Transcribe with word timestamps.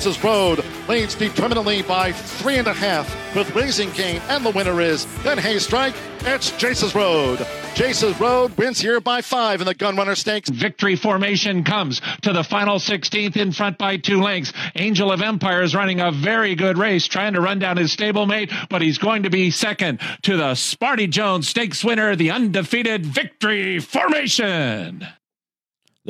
Jace's 0.00 0.24
Road 0.24 0.64
leads 0.88 1.14
determinately 1.14 1.82
by 1.82 2.10
three 2.10 2.56
and 2.56 2.66
a 2.66 2.72
half 2.72 3.06
with 3.36 3.54
Raising 3.54 3.90
Cane, 3.90 4.22
and 4.30 4.42
the 4.42 4.48
winner 4.48 4.80
is 4.80 5.04
Ben 5.22 5.36
Haystrike. 5.36 5.94
It's 6.22 6.52
Jace's 6.52 6.94
Road. 6.94 7.46
Jace's 7.74 8.18
Road 8.18 8.56
wins 8.56 8.80
here 8.80 8.98
by 9.02 9.20
five 9.20 9.60
in 9.60 9.66
the 9.66 9.74
Gunrunner 9.74 10.16
Stakes. 10.16 10.48
Victory 10.48 10.96
formation 10.96 11.64
comes 11.64 12.00
to 12.22 12.32
the 12.32 12.42
final 12.42 12.76
16th 12.76 13.36
in 13.36 13.52
front 13.52 13.76
by 13.76 13.98
two 13.98 14.22
lengths. 14.22 14.54
Angel 14.74 15.12
of 15.12 15.20
Empire 15.20 15.60
is 15.60 15.74
running 15.74 16.00
a 16.00 16.10
very 16.10 16.54
good 16.54 16.78
race, 16.78 17.06
trying 17.06 17.34
to 17.34 17.42
run 17.42 17.58
down 17.58 17.76
his 17.76 17.94
stablemate, 17.94 18.50
but 18.70 18.80
he's 18.80 18.96
going 18.96 19.24
to 19.24 19.30
be 19.30 19.50
second 19.50 20.00
to 20.22 20.38
the 20.38 20.54
Smarty 20.54 21.08
Jones 21.08 21.46
Stakes 21.46 21.84
winner, 21.84 22.16
the 22.16 22.30
undefeated 22.30 23.04
Victory 23.04 23.78
formation. 23.78 25.06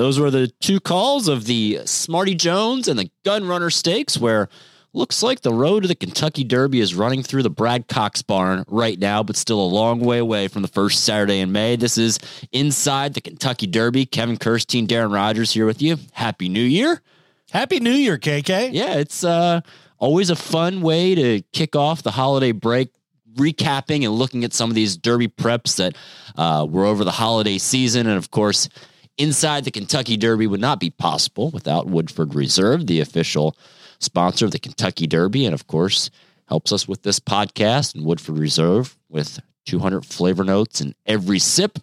Those 0.01 0.19
were 0.19 0.31
the 0.31 0.47
two 0.47 0.81
calls 0.81 1.29
of 1.29 1.45
the 1.45 1.81
Smarty 1.85 2.35
Jones 2.35 2.89
and 2.89 2.99
the 2.99 3.11
Gunrunner 3.23 3.71
Stakes, 3.71 4.17
where 4.17 4.49
looks 4.95 5.23
like 5.23 5.43
the 5.43 5.53
road 5.53 5.83
to 5.83 5.89
the 5.89 5.95
Kentucky 5.95 6.43
Derby 6.43 6.81
is 6.81 6.95
running 6.95 7.23
through 7.23 7.43
the 7.43 7.51
Brad 7.51 7.87
Cox 7.87 8.23
barn 8.23 8.65
right 8.67 8.99
now, 8.99 9.23
but 9.23 9.37
still 9.37 9.61
a 9.61 9.69
long 9.69 10.01
way 10.01 10.17
away 10.17 10.49
from 10.49 10.63
the 10.63 10.69
first 10.69 11.05
Saturday 11.05 11.41
in 11.41 11.53
May. 11.53 11.77
This 11.77 11.99
is 11.99 12.19
inside 12.51 13.13
the 13.13 13.21
Kentucky 13.21 13.67
Derby. 13.67 14.07
Kevin 14.07 14.39
Kerstein, 14.39 14.87
Darren 14.87 15.13
Rogers 15.13 15.53
here 15.53 15.67
with 15.67 15.83
you. 15.83 15.99
Happy 16.13 16.49
New 16.49 16.65
Year. 16.65 17.03
Happy 17.51 17.79
New 17.79 17.91
Year, 17.91 18.17
KK. 18.17 18.71
Yeah, 18.73 18.95
it's 18.95 19.23
uh, 19.23 19.61
always 19.99 20.31
a 20.31 20.37
fun 20.37 20.81
way 20.81 21.15
to 21.15 21.43
kick 21.53 21.77
off 21.77 22.03
the 22.03 22.13
holiday 22.13 22.53
break. 22.53 22.91
Recapping 23.35 24.07
and 24.07 24.15
looking 24.15 24.45
at 24.45 24.55
some 24.55 24.71
of 24.71 24.75
these 24.75 24.97
Derby 24.97 25.29
preps 25.29 25.77
that 25.77 25.95
uh, 26.37 26.67
were 26.67 26.87
over 26.87 27.05
the 27.05 27.11
holiday 27.11 27.59
season. 27.59 28.07
And 28.07 28.17
of 28.17 28.31
course, 28.31 28.71
inside 29.21 29.65
the 29.65 29.71
Kentucky 29.71 30.17
Derby 30.17 30.47
would 30.47 30.61
not 30.61 30.81
be 30.81 30.89
possible 30.89 31.51
without 31.51 31.87
Woodford 31.87 32.35
Reserve, 32.35 32.87
the 32.87 33.01
official 33.01 33.55
sponsor 33.99 34.47
of 34.47 34.51
the 34.51 34.59
Kentucky 34.59 35.07
Derby, 35.07 35.45
and 35.45 35.53
of 35.53 35.67
course, 35.67 36.11
helps 36.49 36.73
us 36.73 36.89
with 36.89 37.03
this 37.03 37.21
podcast 37.21 37.95
and 37.95 38.05
Woodford 38.05 38.39
Reserve 38.39 38.97
with 39.11 39.39
200 39.67 40.07
flavor 40.07 40.43
notes 40.43 40.81
in 40.81 40.95
every 41.05 41.39
sip. 41.39 41.79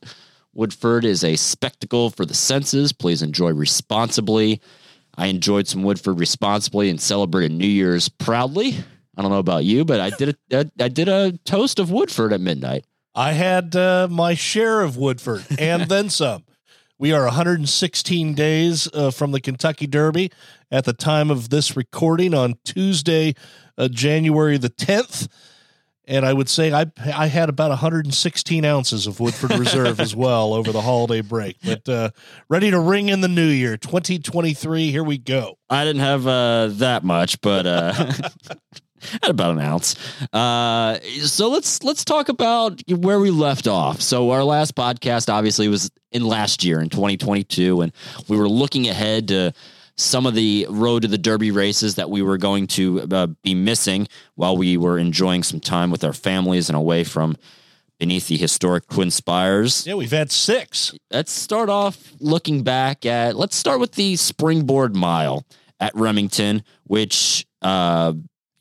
Woodford 0.56 1.06
is 1.06 1.24
a 1.24 1.36
spectacle 1.36 2.10
for 2.10 2.26
the 2.26 2.34
senses. 2.34 2.92
Please 2.92 3.22
enjoy 3.22 3.54
responsibly. 3.54 4.60
I 5.16 5.28
enjoyed 5.28 5.68
some 5.68 5.84
Woodford 5.84 6.20
responsibly 6.20 6.90
and 6.90 7.00
celebrated 7.00 7.52
New 7.52 7.68
Year's 7.68 8.10
proudly. 8.10 8.78
I 9.16 9.22
don't 9.22 9.32
know 9.32 9.38
about 9.38 9.64
you, 9.64 9.86
but 9.86 10.00
I 10.00 10.10
did 10.10 10.38
a, 10.52 10.72
I 10.80 10.88
did 10.88 11.08
a 11.08 11.34
toast 11.46 11.78
of 11.78 11.92
Woodford 11.92 12.34
at 12.34 12.42
midnight. 12.42 12.86
I 13.14 13.34
had 13.34 13.76
uh, 13.76 14.08
my 14.10 14.34
share 14.34 14.82
of 14.82 14.98
Woodford 14.98 15.46
and 15.60 15.84
then 15.84 16.10
some. 16.10 16.44
We 17.00 17.14
are 17.14 17.26
116 17.26 18.34
days 18.34 18.90
uh, 18.92 19.12
from 19.12 19.32
the 19.32 19.40
Kentucky 19.40 19.86
Derby 19.86 20.32
at 20.72 20.86
the 20.86 20.94
time 20.94 21.30
of 21.30 21.50
this 21.50 21.78
recording 21.78 22.34
on 22.34 22.56
Tuesday, 22.66 23.36
uh, 23.78 23.88
January 23.88 24.58
the 24.58 24.72
10th. 24.72 25.28
And 26.06 26.26
I 26.26 26.34
would 26.34 26.50
say 26.50 26.74
I 26.74 26.86
I 27.14 27.28
had 27.28 27.50
about 27.50 27.70
116 27.70 28.66
ounces 28.66 29.06
of 29.06 29.20
Woodford 29.20 29.56
Reserve 29.60 30.00
as 30.00 30.16
well 30.16 30.54
over 30.54 30.72
the 30.72 30.82
holiday 30.82 31.22
break. 31.22 31.58
But 31.64 31.88
uh, 31.88 32.10
ready 32.50 32.72
to 32.72 32.80
ring 32.80 33.10
in 33.10 33.22
the 33.22 33.28
new 33.28 33.48
year, 33.48 33.78
2023. 33.78 34.90
Here 34.90 35.04
we 35.04 35.20
go. 35.20 35.60
I 35.70 35.84
didn't 35.84 36.02
have 36.02 36.26
uh, 36.26 36.68
that 36.78 37.04
much, 37.04 37.42
but 37.42 37.68
uh, 37.68 38.12
at 39.24 39.30
about 39.30 39.52
an 39.52 39.60
ounce. 39.60 39.96
Uh, 40.34 41.00
so 41.22 41.50
let's 41.50 41.84
let's 41.84 42.06
talk 42.06 42.30
about 42.30 42.82
where 42.90 43.20
we 43.20 43.32
left 43.32 43.68
off. 43.68 44.02
So 44.02 44.32
our 44.32 44.44
last 44.44 44.76
podcast 44.76 45.32
obviously 45.32 45.68
was 45.68 45.92
in 46.12 46.26
last 46.26 46.64
year 46.64 46.80
in 46.82 46.90
2022, 46.90 47.82
and 47.82 47.92
we 48.28 48.38
were 48.38 48.50
looking 48.50 48.88
ahead 48.88 49.28
to 49.30 49.54
some 49.98 50.26
of 50.26 50.36
the 50.36 50.68
road 50.70 51.02
to 51.02 51.08
the 51.08 51.18
Derby 51.18 51.52
races 51.52 51.96
that 51.96 52.10
we 52.10 52.22
were 52.22 52.38
going 52.38 52.68
to 52.68 53.02
uh, 53.12 53.28
be 53.44 53.56
missing 53.56 54.08
while 54.36 54.56
we 54.56 54.78
were 54.78 55.00
enjoying 55.00 55.44
some 55.44 55.60
time 55.60 55.90
with 55.90 56.04
our 56.04 56.14
families 56.14 56.70
and 56.70 56.78
away 56.78 57.04
from 57.04 57.36
beneath 58.00 58.28
the 58.28 58.38
historic 58.38 58.88
Twin 58.88 59.10
Spires. 59.10 59.86
Yeah, 59.88 59.96
we've 59.96 60.12
had 60.12 60.32
six. 60.32 60.94
Let's 61.12 61.32
start 61.32 61.70
off 61.70 62.14
looking 62.20 62.64
back 62.64 63.06
at. 63.06 63.36
Let's 63.36 63.56
start 63.56 63.80
with 63.80 63.94
the 63.94 64.16
Springboard 64.16 64.96
Mile 64.96 65.46
at 65.80 65.96
Remington, 65.96 66.64
which 66.84 67.48
uh, 67.62 68.14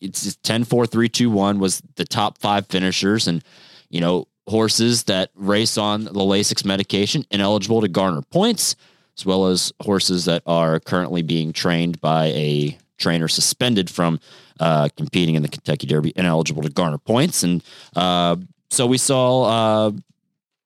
it's 0.07 0.37
10 0.37 0.65
4 0.65 0.87
3 0.87 1.09
2 1.09 1.31
1 1.31 1.59
was 1.59 1.83
the 1.97 2.05
top 2.05 2.39
five 2.39 2.67
finishers 2.67 3.29
and 3.29 3.43
you 3.91 4.01
know 4.01 4.27
horses 4.49 5.05
that 5.05 5.31
race 5.35 5.77
on 5.77 6.05
the 6.05 6.13
lasix 6.13 6.65
medication 6.65 7.25
ineligible 7.31 7.81
to 7.81 7.89
garner 7.89 8.23
points 8.23 8.77
as 9.19 9.25
well 9.25 9.47
as 9.47 9.73
horses 9.81 10.27
that 10.27 10.43
are 10.47 10.79
currently 10.81 11.23
being 11.23 11.53
trained 11.53 12.01
by 12.01 12.27
a 12.27 12.77
trainer 12.99 13.29
suspended 13.29 13.91
from 13.91 14.21
uh, 14.61 14.89
competing 14.97 15.35
in 15.35 15.43
the 15.43 15.49
kentucky 15.49 15.87
derby 15.87 16.13
ineligible 16.17 16.63
to 16.63 16.71
garner 16.71 16.99
points. 16.99 17.43
And 17.43 17.63
uh, 17.95 18.37
so 18.71 18.87
we 18.87 18.99
saw 18.99 19.43
uh, 19.45 19.93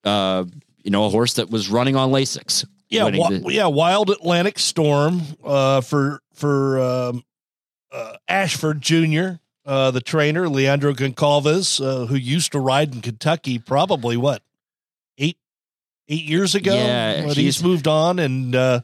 uh 0.04 0.44
you 0.82 0.90
know 0.90 1.04
a 1.04 1.10
horse 1.10 1.34
that 1.34 1.50
was 1.50 1.68
running 1.68 1.94
on 1.94 2.10
lasix 2.10 2.64
yeah 2.88 3.08
the- 3.10 3.44
yeah 3.48 3.66
wild 3.66 4.08
atlantic 4.08 4.58
storm 4.58 5.20
uh, 5.44 5.82
for 5.82 6.22
for 6.34 6.80
um, 6.80 7.22
uh, 7.92 8.16
Ashford 8.28 8.80
Jr., 8.80 9.40
uh, 9.66 9.90
the 9.90 10.00
trainer, 10.00 10.48
Leandro 10.48 10.92
Goncalves, 10.92 11.84
uh, 11.84 12.06
who 12.06 12.16
used 12.16 12.52
to 12.52 12.58
ride 12.58 12.94
in 12.94 13.00
Kentucky 13.02 13.58
probably 13.58 14.16
what, 14.16 14.42
eight 15.18 15.38
eight 16.08 16.24
years 16.24 16.54
ago? 16.54 16.74
Yeah. 16.74 17.26
But 17.26 17.36
he's 17.36 17.62
moved 17.62 17.86
on 17.86 18.18
and 18.18 18.54
uh, 18.54 18.80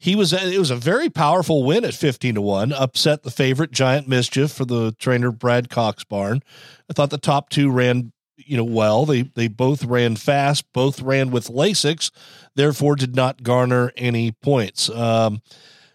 he 0.00 0.16
was 0.16 0.32
it 0.32 0.58
was 0.58 0.70
a 0.70 0.76
very 0.76 1.10
powerful 1.10 1.62
win 1.62 1.84
at 1.84 1.94
15 1.94 2.36
to 2.36 2.40
1 2.40 2.72
upset 2.72 3.22
the 3.22 3.30
favorite 3.30 3.70
giant 3.70 4.08
mischief 4.08 4.50
for 4.50 4.64
the 4.64 4.92
trainer 4.98 5.30
brad 5.30 5.68
cox 5.68 6.02
barn 6.02 6.42
i 6.88 6.92
thought 6.92 7.10
the 7.10 7.18
top 7.18 7.50
two 7.50 7.70
ran 7.70 8.12
you 8.36 8.56
know 8.56 8.64
well 8.64 9.04
they 9.04 9.22
they 9.22 9.46
both 9.46 9.84
ran 9.84 10.16
fast 10.16 10.64
both 10.72 11.00
ran 11.02 11.30
with 11.30 11.48
lasix 11.48 12.10
therefore 12.56 12.96
did 12.96 13.14
not 13.14 13.42
garner 13.42 13.92
any 13.96 14.32
points 14.32 14.88
um, 14.90 15.42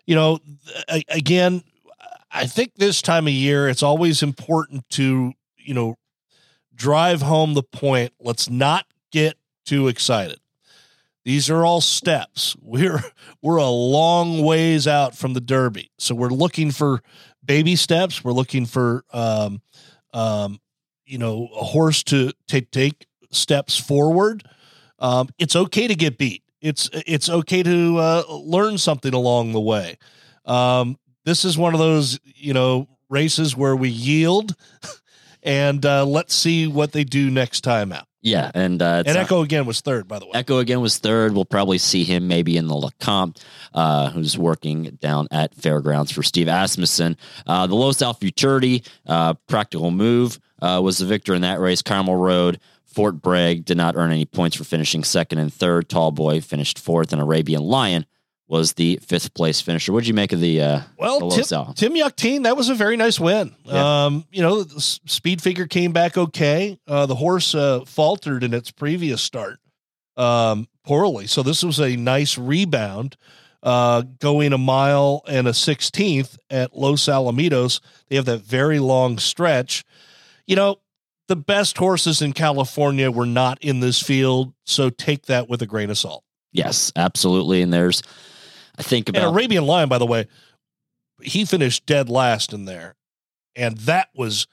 you 0.06 0.16
know 0.16 0.40
again 1.10 1.64
I 2.36 2.48
think 2.48 2.76
this 2.76 3.02
time 3.02 3.28
of 3.28 3.34
year, 3.34 3.70
it's 3.70 3.82
always 3.82 4.22
important 4.22 4.88
to, 4.92 5.32
you 5.58 5.74
know, 5.74 5.96
drive 6.76 7.22
home 7.22 7.54
the 7.54 7.64
point. 7.64 8.12
Let's 8.20 8.50
not 8.50 8.86
get 9.12 9.38
too 9.66 9.88
excited. 9.88 10.40
These 11.24 11.50
are 11.50 11.66
all 11.66 11.82
steps. 11.82 12.56
We're 12.62 13.02
we're 13.42 13.58
a 13.58 13.70
long 13.70 14.44
ways 14.44 14.88
out 14.88 15.16
from 15.16 15.34
the 15.34 15.40
Derby, 15.42 15.92
so 15.98 16.14
we're 16.14 16.30
looking 16.30 16.72
for 16.72 17.02
baby 17.44 17.76
steps. 17.76 18.24
We're 18.24 18.34
looking 18.34 18.66
for, 18.66 19.06
um, 19.14 19.62
um, 20.14 20.60
you 21.06 21.18
know, 21.18 21.48
a 21.56 21.64
horse 21.64 22.04
to 22.06 22.32
take 22.48 22.72
take 22.72 23.08
steps 23.32 23.78
forward. 23.78 24.44
Um, 25.00 25.30
it's 25.38 25.56
okay 25.56 25.88
to 25.88 25.96
get 25.96 26.18
beat. 26.18 26.44
It's 26.62 26.90
it's 26.94 27.30
okay 27.30 27.64
to 27.64 27.98
uh, 27.98 28.24
learn 28.30 28.78
something 28.78 29.14
along 29.14 29.54
the 29.54 29.62
way. 29.62 29.98
Um, 30.46 30.98
this 31.26 31.44
is 31.44 31.58
one 31.58 31.74
of 31.74 31.80
those 31.80 32.20
you 32.24 32.54
know 32.54 32.88
races 33.10 33.56
where 33.56 33.76
we 33.76 33.90
yield 33.90 34.56
and 35.46 35.86
uh, 35.86 36.06
let's 36.06 36.34
see 36.34 36.68
what 36.68 36.92
they 36.92 37.04
do 37.04 37.30
next 37.30 37.62
time 37.62 37.92
out. 37.92 38.08
Yeah, 38.22 38.50
and 38.56 38.82
uh, 38.82 39.04
and 39.06 39.18
Echo 39.18 39.44
again 39.44 39.68
was 39.68 39.82
third, 39.82 40.08
by 40.08 40.18
the 40.18 40.26
way. 40.26 40.32
Echo 40.34 40.58
again 40.58 40.82
was 40.82 40.98
third. 40.98 41.34
We'll 41.34 41.46
probably 41.46 41.78
see 41.78 42.04
him 42.04 42.28
maybe 42.28 42.58
in 42.58 42.66
the 42.66 42.74
Lecomte, 42.74 43.40
uh, 43.72 44.10
who's 44.10 44.36
working 44.36 44.98
down 45.00 45.28
at 45.30 45.54
Fairgrounds 45.54 46.12
for 46.12 46.24
Steve 46.24 46.48
Asmussen. 46.48 47.18
Uh, 47.46 47.68
the 47.68 47.76
Los 47.76 48.02
Al 48.02 48.16
Futurity, 48.16 48.84
uh, 49.06 49.36
practical 49.48 49.92
move, 49.92 50.40
uh, 50.60 50.82
was 50.84 50.98
the 50.98 51.06
victor 51.06 51.36
in 51.36 51.44
that 51.44 51.60
race. 51.60 51.84
Carmel 51.84 52.16
Road, 52.16 52.60
Fort 52.84 53.22
Bragg 53.22 53.64
did 53.64 53.78
not 53.78 53.96
earn 53.96 54.12
any 54.12 54.26
points 54.26 54.56
for 54.56 54.64
finishing 54.64 55.04
second 55.04 55.38
and 55.38 55.54
third. 55.54 55.88
Tall 55.88 56.12
Boy 56.12 56.42
finished 56.42 56.80
fourth, 56.80 57.14
and 57.14 57.22
Arabian 57.22 57.62
Lion 57.62 58.08
was 58.48 58.74
the 58.74 59.00
fifth 59.02 59.34
place 59.34 59.62
finisher. 59.62 59.92
What 59.92 60.02
did 60.02 60.08
you 60.08 60.14
make 60.14 60.32
of 60.32 60.40
the 60.40 60.62
uh, 60.62 60.82
well 60.98 61.30
the 61.30 61.44
Tim, 61.44 61.74
Tim 61.74 61.94
Yakteen? 61.94 62.44
That 62.44 62.56
was 62.56 62.70
a 62.70 62.76
very 62.76 62.98
nice 62.98 63.20
win. 63.20 63.56
Yeah. 63.64 64.06
Um, 64.06 64.26
you 64.32 64.42
know, 64.42 64.64
the 64.64 64.80
speed 64.80 65.42
figure 65.42 65.68
came 65.68 65.92
back 65.92 66.18
okay. 66.18 66.80
Uh, 66.88 67.06
the 67.06 67.16
horse 67.16 67.56
uh, 67.56 67.82
faltered 67.86 68.44
in 68.44 68.54
its 68.54 68.72
previous 68.72 69.22
start 69.22 69.60
um, 70.16 70.68
poorly, 70.84 71.28
so 71.28 71.44
this 71.44 71.64
was 71.64 71.80
a 71.80 71.96
nice 71.96 72.38
rebound. 72.38 73.18
Uh, 73.64 74.04
going 74.20 74.54
a 74.54 74.60
mile 74.60 75.24
and 75.28 75.48
a 75.48 75.54
sixteenth 75.54 76.38
at 76.52 76.78
Los 76.78 77.06
Alamitos, 77.06 77.82
they 78.10 78.16
have 78.16 78.26
that 78.26 78.42
very 78.42 78.78
long 78.78 79.18
stretch. 79.18 79.84
You 80.46 80.56
know, 80.56 80.80
the 81.28 81.36
best 81.36 81.80
horses 81.80 82.22
in 82.22 82.34
California 82.34 83.10
were 83.10 83.26
not 83.26 83.58
in 83.64 83.80
this 83.80 84.00
field, 84.00 84.54
so 84.66 84.92
take 84.92 85.26
that 85.26 85.50
with 85.50 85.64
a 85.64 85.66
grain 85.66 85.90
of 85.90 85.98
salt. 85.98 86.24
Yes, 86.52 86.92
absolutely. 86.96 87.64
And 87.64 87.74
there's 87.74 88.04
I 88.78 88.84
think 88.84 89.10
about 89.10 89.24
and 89.24 89.32
Arabian 89.34 89.66
Lion, 89.66 89.90
by 89.90 89.98
the 89.98 90.06
way, 90.06 90.28
he 91.22 91.46
finished 91.46 91.86
dead 91.86 92.10
last 92.10 92.54
in 92.54 92.66
there, 92.66 92.96
and 93.56 93.78
that 93.80 94.10
was 94.16 94.48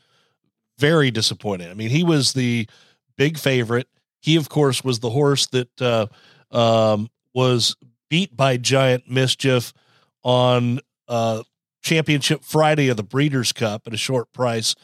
very 0.79 1.11
disappointing. 1.11 1.69
I 1.69 1.75
mean, 1.75 1.91
he 1.91 2.05
was 2.05 2.33
the 2.33 2.69
big 3.17 3.39
favorite. 3.39 3.89
He, 4.21 4.37
of 4.37 4.49
course, 4.49 4.85
was 4.85 5.01
the 5.01 5.11
horse 5.11 5.47
that 5.49 5.83
uh, 5.83 6.07
um, 6.51 7.09
was 7.35 7.77
beat 8.09 8.37
by 8.37 8.57
Giant 8.57 9.11
Mischief 9.11 9.73
on 10.23 10.81
uh, 11.09 11.43
championship 11.83 12.45
Friday 12.45 12.89
of 12.89 12.97
the 12.97 13.03
Breeders' 13.03 13.53
Cup 13.53 13.87
at 13.87 13.95
a 13.95 13.99
short 13.99 14.33
price. 14.33 14.75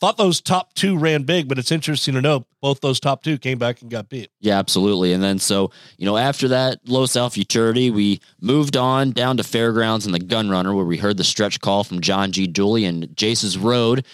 Thought 0.00 0.16
those 0.16 0.40
top 0.40 0.72
two 0.72 0.96
ran 0.96 1.24
big, 1.24 1.46
but 1.46 1.58
it's 1.58 1.70
interesting 1.70 2.14
to 2.14 2.22
know 2.22 2.46
both 2.62 2.80
those 2.80 2.98
top 2.98 3.22
two 3.22 3.36
came 3.36 3.58
back 3.58 3.82
and 3.82 3.90
got 3.90 4.08
beat. 4.08 4.30
Yeah, 4.40 4.58
absolutely. 4.58 5.12
And 5.12 5.22
then 5.22 5.38
so, 5.38 5.70
you 5.98 6.06
know, 6.06 6.16
after 6.16 6.48
that 6.48 6.80
Los 6.88 7.16
Al 7.16 7.28
Futurity, 7.28 7.90
we 7.90 8.20
moved 8.40 8.78
on 8.78 9.10
down 9.10 9.36
to 9.36 9.44
Fairgrounds 9.44 10.06
and 10.06 10.14
the 10.14 10.18
Gun 10.18 10.48
Runner, 10.48 10.74
where 10.74 10.86
we 10.86 10.96
heard 10.96 11.18
the 11.18 11.24
stretch 11.24 11.60
call 11.60 11.84
from 11.84 12.00
John 12.00 12.32
G. 12.32 12.46
Dooley 12.46 12.86
and 12.86 13.14
Jace's 13.14 13.58
Road 13.58 14.06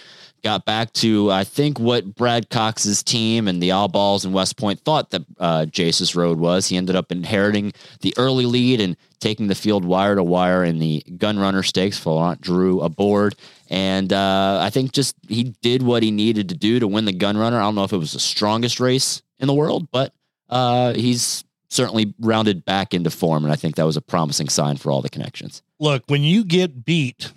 got 0.47 0.65
back 0.65 0.93
to 0.93 1.29
I 1.33 1.43
think 1.43 1.81
what 1.81 2.15
Brad 2.15 2.51
Cox's 2.51 3.03
team 3.03 3.49
and 3.49 3.61
the 3.61 3.71
Albaughs 3.71 4.25
and 4.25 4.33
West 4.33 4.57
Point 4.57 4.79
thought 4.79 5.11
that 5.11 5.25
uh, 5.41 5.67
Jace's 5.67 6.15
Road 6.15 6.39
was. 6.39 6.69
He 6.69 6.77
ended 6.77 6.95
up 6.95 7.11
inheriting 7.11 7.73
the 8.03 8.15
early 8.17 8.47
lead 8.47 8.81
and 8.81 8.97
taking 9.19 9.49
the 9.49 9.57
field 9.57 9.85
wire 9.85 10.15
to 10.15 10.23
wire 10.23 10.63
in 10.63 10.79
the 10.79 11.03
Gun 11.19 11.37
Runner 11.37 11.65
Stakes. 11.65 11.99
Florent 11.99 12.43
Geroux 12.43 12.85
aboard, 12.85 13.35
and 13.71 14.13
uh, 14.13 14.61
I 14.63 14.71
think 14.71 14.93
just 14.93 15.17
he 15.27 15.57
did 15.63 15.83
what 15.83 16.05
he 16.05 16.13
needed 16.13 16.49
to 16.51 16.55
do 16.55 16.79
to 16.79 16.87
win 16.87 17.07
the 17.07 17.13
Gun 17.13 17.37
Runner. 17.37 17.57
I 17.57 17.63
don't 17.63 17.75
know 17.75 17.83
if 17.83 17.93
it 17.93 17.99
was 17.99 18.13
the 18.13 18.21
strongest 18.21 18.79
race 18.79 19.23
in 19.41 19.49
the 19.49 19.55
world, 19.55 19.89
but 19.91 20.15
uh, 20.49 20.93
he's 20.95 21.43
certainly 21.71 22.15
rounded 22.21 22.65
back 22.65 22.95
into 22.95 23.11
form, 23.11 23.43
and 23.43 23.53
I 23.53 23.57
think 23.57 23.75
that 23.75 23.85
was 23.85 23.97
a 23.97 24.01
promising 24.01 24.49
sign 24.49 24.77
for 24.77 24.93
all 24.93 25.03
the 25.03 25.11
connections. 25.11 25.61
Look, 25.81 26.05
when 26.07 26.23
you 26.23 26.45
get 26.45 26.85
beat 26.85 27.33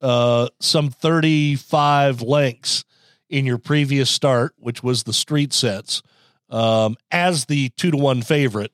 uh, 0.00 0.48
some 0.60 0.90
35 0.90 2.22
lengths 2.22 2.84
in 3.28 3.46
your 3.46 3.58
previous 3.58 4.10
start, 4.10 4.54
which 4.58 4.82
was 4.82 5.02
the 5.02 5.12
Street 5.12 5.52
Sense, 5.52 6.02
um, 6.50 6.96
as 7.10 7.46
the 7.46 7.70
two 7.70 7.90
to 7.90 7.96
one 7.96 8.22
favorite. 8.22 8.72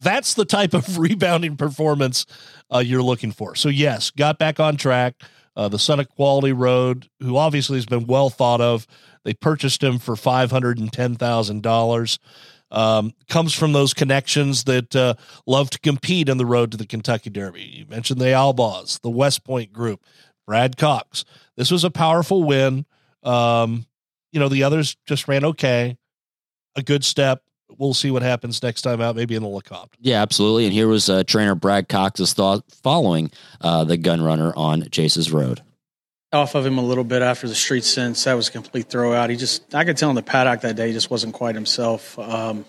That's 0.00 0.34
the 0.34 0.44
type 0.44 0.74
of 0.74 0.98
rebounding 0.98 1.56
performance 1.56 2.26
uh, 2.72 2.78
you're 2.78 3.02
looking 3.02 3.32
for. 3.32 3.54
So, 3.54 3.68
yes, 3.68 4.10
got 4.10 4.38
back 4.38 4.60
on 4.60 4.76
track. 4.76 5.14
Uh, 5.56 5.68
the 5.68 5.78
son 5.78 6.00
of 6.00 6.08
Quality 6.08 6.52
Road, 6.52 7.08
who 7.20 7.36
obviously 7.36 7.76
has 7.76 7.86
been 7.86 8.06
well 8.06 8.30
thought 8.30 8.60
of, 8.60 8.86
they 9.24 9.34
purchased 9.34 9.82
him 9.82 9.98
for 9.98 10.14
$510,000. 10.14 12.18
Um, 12.72 13.14
comes 13.28 13.52
from 13.52 13.72
those 13.72 13.92
connections 13.92 14.62
that 14.64 14.94
uh, 14.94 15.14
love 15.44 15.70
to 15.70 15.80
compete 15.80 16.30
on 16.30 16.38
the 16.38 16.46
road 16.46 16.70
to 16.70 16.76
the 16.76 16.86
Kentucky 16.86 17.28
Derby. 17.28 17.62
You 17.62 17.86
mentioned 17.86 18.20
the 18.20 18.26
Albaughs, 18.26 19.00
the 19.00 19.10
West 19.10 19.42
Point 19.42 19.72
group, 19.72 20.04
Brad 20.50 20.76
Cox. 20.76 21.24
This 21.54 21.70
was 21.70 21.84
a 21.84 21.92
powerful 21.92 22.42
win. 22.42 22.84
Um, 23.22 23.86
you 24.32 24.40
know, 24.40 24.48
the 24.48 24.64
others 24.64 24.96
just 25.06 25.28
ran 25.28 25.44
okay. 25.44 25.96
A 26.74 26.82
good 26.82 27.04
step. 27.04 27.44
We'll 27.78 27.94
see 27.94 28.10
what 28.10 28.22
happens 28.22 28.60
next 28.60 28.82
time 28.82 29.00
out, 29.00 29.14
maybe 29.14 29.36
in 29.36 29.44
the 29.44 29.48
Lecomte. 29.48 29.92
Yeah, 30.00 30.20
absolutely. 30.20 30.64
And 30.64 30.72
here 30.72 30.88
was 30.88 31.08
uh, 31.08 31.22
trainer 31.22 31.54
Brad 31.54 31.88
Cox's 31.88 32.32
thought 32.32 32.64
following 32.82 33.30
uh, 33.60 33.84
the 33.84 33.96
gun 33.96 34.22
runner 34.22 34.52
on 34.56 34.88
Jace's 34.90 35.30
Road. 35.30 35.62
Off 36.32 36.56
of 36.56 36.66
him 36.66 36.78
a 36.78 36.82
little 36.82 37.04
bit 37.04 37.22
after 37.22 37.46
the 37.46 37.54
street 37.54 37.84
sense. 37.84 38.24
That 38.24 38.34
was 38.34 38.48
a 38.48 38.52
complete 38.52 38.88
throwout. 38.88 39.30
He 39.30 39.36
just, 39.36 39.72
I 39.72 39.84
could 39.84 39.96
tell 39.96 40.10
in 40.10 40.16
the 40.16 40.22
paddock 40.22 40.62
that 40.62 40.74
day, 40.74 40.88
he 40.88 40.92
just 40.92 41.12
wasn't 41.12 41.32
quite 41.32 41.54
himself. 41.54 42.18
Um, 42.18 42.64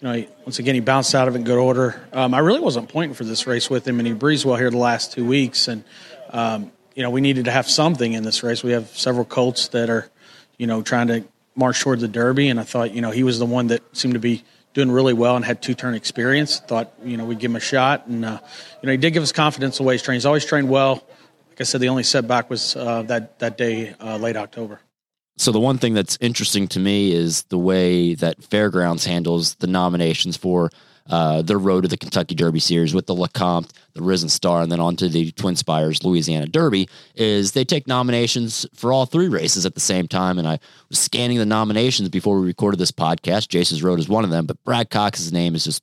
you 0.00 0.08
know, 0.08 0.14
he, 0.14 0.28
once 0.46 0.58
again, 0.58 0.74
he 0.74 0.80
bounced 0.80 1.14
out 1.14 1.28
of 1.28 1.34
it 1.34 1.40
in 1.40 1.44
good 1.44 1.58
order. 1.58 2.08
Um, 2.14 2.32
I 2.32 2.38
really 2.38 2.60
wasn't 2.60 2.88
pointing 2.88 3.14
for 3.14 3.24
this 3.24 3.46
race 3.46 3.68
with 3.68 3.86
him, 3.86 3.98
and 4.00 4.08
he 4.08 4.14
breezed 4.14 4.46
well 4.46 4.56
here 4.56 4.70
the 4.70 4.78
last 4.78 5.12
two 5.12 5.26
weeks. 5.26 5.68
And 5.68 5.84
um, 6.30 6.72
you 6.94 7.02
know, 7.02 7.10
we 7.10 7.20
needed 7.20 7.46
to 7.46 7.50
have 7.50 7.68
something 7.68 8.12
in 8.12 8.22
this 8.22 8.42
race. 8.42 8.62
We 8.62 8.72
have 8.72 8.88
several 8.96 9.24
colts 9.24 9.68
that 9.68 9.90
are, 9.90 10.08
you 10.58 10.66
know, 10.66 10.82
trying 10.82 11.08
to 11.08 11.24
march 11.54 11.80
toward 11.80 12.00
the 12.00 12.08
Derby, 12.08 12.48
and 12.48 12.58
I 12.58 12.64
thought, 12.64 12.92
you 12.92 13.00
know, 13.00 13.10
he 13.10 13.22
was 13.22 13.38
the 13.38 13.46
one 13.46 13.68
that 13.68 13.82
seemed 13.96 14.14
to 14.14 14.20
be 14.20 14.44
doing 14.74 14.90
really 14.90 15.12
well 15.12 15.36
and 15.36 15.44
had 15.44 15.62
two 15.62 15.74
turn 15.74 15.94
experience. 15.94 16.60
Thought, 16.60 16.92
you 17.04 17.16
know, 17.16 17.24
we'd 17.24 17.38
give 17.38 17.50
him 17.50 17.56
a 17.56 17.60
shot, 17.60 18.06
and 18.06 18.24
uh, 18.24 18.38
you 18.82 18.86
know, 18.86 18.92
he 18.92 18.98
did 18.98 19.12
give 19.12 19.22
us 19.22 19.32
confidence 19.32 19.78
the 19.78 19.82
way 19.82 19.94
he's 19.94 20.02
trained. 20.02 20.16
He's 20.16 20.26
always 20.26 20.44
trained 20.44 20.68
well. 20.68 21.06
Like 21.50 21.60
I 21.60 21.64
said, 21.64 21.80
the 21.80 21.88
only 21.88 22.02
setback 22.02 22.48
was 22.48 22.76
uh, 22.76 23.02
that 23.02 23.38
that 23.40 23.58
day, 23.58 23.94
uh, 24.00 24.16
late 24.16 24.36
October. 24.36 24.80
So 25.36 25.50
the 25.50 25.60
one 25.60 25.78
thing 25.78 25.94
that's 25.94 26.18
interesting 26.20 26.68
to 26.68 26.80
me 26.80 27.12
is 27.12 27.44
the 27.44 27.58
way 27.58 28.14
that 28.14 28.42
Fairgrounds 28.44 29.04
handles 29.04 29.54
the 29.56 29.66
nominations 29.66 30.36
for 30.36 30.70
uh, 31.08 31.42
their 31.42 31.58
road 31.58 31.82
to 31.82 31.88
the 31.88 31.96
Kentucky 31.96 32.34
Derby 32.34 32.60
Series 32.60 32.94
with 32.94 33.06
the 33.06 33.14
Lecomte, 33.14 33.70
the 33.94 34.02
Risen 34.02 34.28
Star, 34.28 34.62
and 34.62 34.70
then 34.70 34.80
on 34.80 34.96
to 34.96 35.08
the 35.08 35.32
Twin 35.32 35.56
Spires 35.56 36.04
Louisiana 36.04 36.46
Derby 36.46 36.88
is 37.14 37.52
they 37.52 37.64
take 37.64 37.86
nominations 37.86 38.66
for 38.74 38.92
all 38.92 39.06
three 39.06 39.28
races 39.28 39.66
at 39.66 39.74
the 39.74 39.80
same 39.80 40.08
time. 40.08 40.38
And 40.38 40.46
I 40.46 40.58
was 40.88 40.98
scanning 40.98 41.38
the 41.38 41.46
nominations 41.46 42.08
before 42.08 42.38
we 42.38 42.46
recorded 42.46 42.78
this 42.78 42.92
podcast. 42.92 43.48
Jace's 43.48 43.82
Road 43.82 43.98
is 43.98 44.08
one 44.08 44.24
of 44.24 44.30
them, 44.30 44.46
but 44.46 44.62
Brad 44.64 44.90
Cox's 44.90 45.32
name 45.32 45.54
is 45.54 45.64
just, 45.64 45.82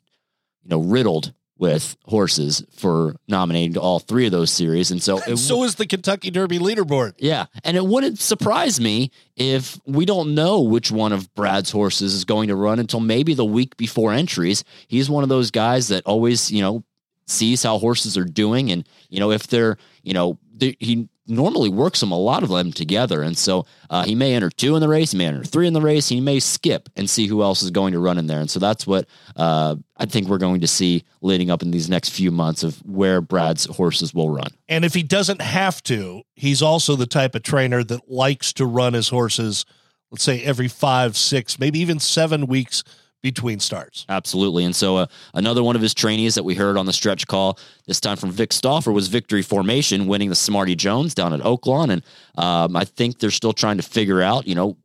you 0.63 0.69
know, 0.69 0.79
riddled 0.79 1.33
with 1.59 1.97
horses 2.05 2.63
for 2.71 3.15
nominating 3.27 3.73
to 3.73 3.81
all 3.81 3.99
three 3.99 4.25
of 4.25 4.31
those 4.31 4.49
series. 4.49 4.89
And 4.89 5.03
so, 5.03 5.19
it, 5.27 5.37
so 5.37 5.63
is 5.63 5.75
the 5.75 5.85
Kentucky 5.85 6.31
Derby 6.31 6.57
leaderboard. 6.57 7.13
Yeah. 7.17 7.45
And 7.63 7.77
it 7.77 7.85
wouldn't 7.85 8.19
surprise 8.19 8.79
me 8.79 9.11
if 9.35 9.79
we 9.85 10.05
don't 10.05 10.33
know 10.33 10.61
which 10.61 10.89
one 10.89 11.11
of 11.11 11.33
Brad's 11.35 11.69
horses 11.69 12.13
is 12.13 12.25
going 12.25 12.47
to 12.47 12.55
run 12.55 12.79
until 12.79 13.01
maybe 13.01 13.33
the 13.33 13.45
week 13.45 13.75
before 13.77 14.13
entries. 14.13 14.63
He's 14.87 15.09
one 15.09 15.23
of 15.23 15.29
those 15.29 15.51
guys 15.51 15.89
that 15.89 16.05
always, 16.05 16.49
you 16.49 16.61
know, 16.61 16.83
sees 17.27 17.61
how 17.61 17.77
horses 17.77 18.17
are 18.17 18.25
doing. 18.25 18.71
And, 18.71 18.87
you 19.09 19.19
know, 19.19 19.31
if 19.31 19.47
they're, 19.47 19.77
you 20.01 20.13
know, 20.13 20.39
they, 20.55 20.75
he 20.79 21.09
normally 21.29 21.69
works 21.69 21.99
them 21.99 22.11
a 22.11 22.17
lot 22.17 22.43
of 22.43 22.49
them 22.49 22.71
together, 22.71 23.21
and 23.21 23.37
so 23.37 23.65
uh, 23.89 24.03
he 24.03 24.15
may 24.15 24.33
enter 24.33 24.49
two 24.49 24.75
in 24.75 24.81
the 24.81 24.87
race, 24.87 25.11
he 25.11 25.17
may 25.17 25.27
enter 25.27 25.43
three 25.43 25.67
in 25.67 25.73
the 25.73 25.81
race, 25.81 26.09
he 26.09 26.19
may 26.19 26.39
skip 26.39 26.89
and 26.95 27.09
see 27.09 27.27
who 27.27 27.43
else 27.43 27.63
is 27.63 27.71
going 27.71 27.93
to 27.93 27.99
run 27.99 28.17
in 28.17 28.27
there, 28.27 28.39
and 28.39 28.49
so 28.49 28.59
that's 28.59 28.87
what 28.87 29.05
uh, 29.35 29.75
I 29.97 30.05
think 30.05 30.27
we're 30.27 30.37
going 30.37 30.61
to 30.61 30.67
see 30.67 31.03
leading 31.21 31.49
up 31.49 31.61
in 31.61 31.71
these 31.71 31.89
next 31.89 32.09
few 32.09 32.31
months 32.31 32.63
of 32.63 32.77
where 32.85 33.21
Brad's 33.21 33.65
horses 33.65 34.13
will 34.13 34.29
run. 34.29 34.49
And 34.67 34.83
if 34.83 34.93
he 34.93 35.03
doesn't 35.03 35.41
have 35.41 35.83
to, 35.83 36.23
he's 36.35 36.61
also 36.61 36.95
the 36.95 37.07
type 37.07 37.35
of 37.35 37.43
trainer 37.43 37.83
that 37.83 38.09
likes 38.09 38.53
to 38.53 38.65
run 38.65 38.93
his 38.93 39.09
horses, 39.09 39.65
let's 40.11 40.23
say 40.23 40.43
every 40.43 40.67
five, 40.67 41.15
six, 41.15 41.59
maybe 41.59 41.79
even 41.79 41.99
seven 41.99 42.47
weeks 42.47 42.83
between 43.21 43.59
starts. 43.59 44.05
Absolutely. 44.07 44.63
And 44.63 44.75
so 44.75 44.97
uh, 44.97 45.05
another 45.33 45.63
one 45.63 45.75
of 45.75 45.81
his 45.81 45.93
trainees 45.93 46.35
that 46.35 46.43
we 46.43 46.55
heard 46.55 46.77
on 46.77 46.85
the 46.85 46.93
stretch 46.93 47.27
call, 47.27 47.59
this 47.85 47.99
time 47.99 48.17
from 48.17 48.31
Vic 48.31 48.53
Stauffer, 48.53 48.91
was 48.91 49.07
Victory 49.07 49.41
Formation, 49.41 50.07
winning 50.07 50.29
the 50.29 50.35
Smarty 50.35 50.75
Jones 50.75 51.13
down 51.13 51.33
at 51.33 51.41
Oaklawn. 51.41 51.89
And 51.89 52.03
um, 52.37 52.75
I 52.75 52.85
think 52.85 53.19
they're 53.19 53.31
still 53.31 53.53
trying 53.53 53.77
to 53.77 53.83
figure 53.83 54.21
out, 54.21 54.47
you 54.47 54.55
know, 54.55 54.77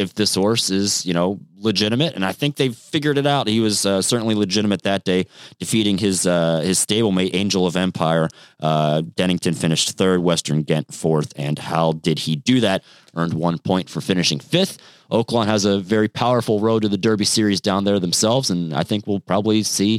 if 0.00 0.14
this 0.14 0.34
horse 0.34 0.70
is, 0.70 1.04
you 1.04 1.12
know, 1.12 1.38
legitimate. 1.56 2.14
And 2.14 2.24
I 2.24 2.32
think 2.32 2.56
they've 2.56 2.74
figured 2.74 3.18
it 3.18 3.26
out. 3.26 3.46
He 3.46 3.60
was 3.60 3.84
uh, 3.84 4.00
certainly 4.00 4.34
legitimate 4.34 4.82
that 4.82 5.04
day, 5.04 5.26
defeating 5.58 5.98
his 5.98 6.26
uh, 6.26 6.60
his 6.60 6.84
stablemate 6.84 7.30
Angel 7.34 7.66
of 7.66 7.76
Empire. 7.76 8.28
Uh, 8.58 9.02
Dennington 9.02 9.54
finished 9.54 9.90
third, 9.90 10.20
Western 10.20 10.64
Gent 10.64 10.92
fourth. 10.92 11.32
And 11.36 11.58
how 11.58 11.92
did 11.92 12.20
he 12.20 12.34
do 12.34 12.60
that? 12.60 12.82
Earned 13.14 13.34
one 13.34 13.58
point 13.58 13.90
for 13.90 14.00
finishing 14.00 14.40
fifth. 14.40 14.78
Oaklawn 15.10 15.46
has 15.46 15.64
a 15.64 15.78
very 15.78 16.08
powerful 16.08 16.60
road 16.60 16.82
to 16.82 16.88
the 16.88 16.96
Derby 16.96 17.24
Series 17.24 17.60
down 17.60 17.84
there 17.84 17.98
themselves, 17.98 18.50
and 18.50 18.72
I 18.72 18.84
think 18.84 19.06
we'll 19.06 19.20
probably 19.20 19.64
see, 19.64 19.94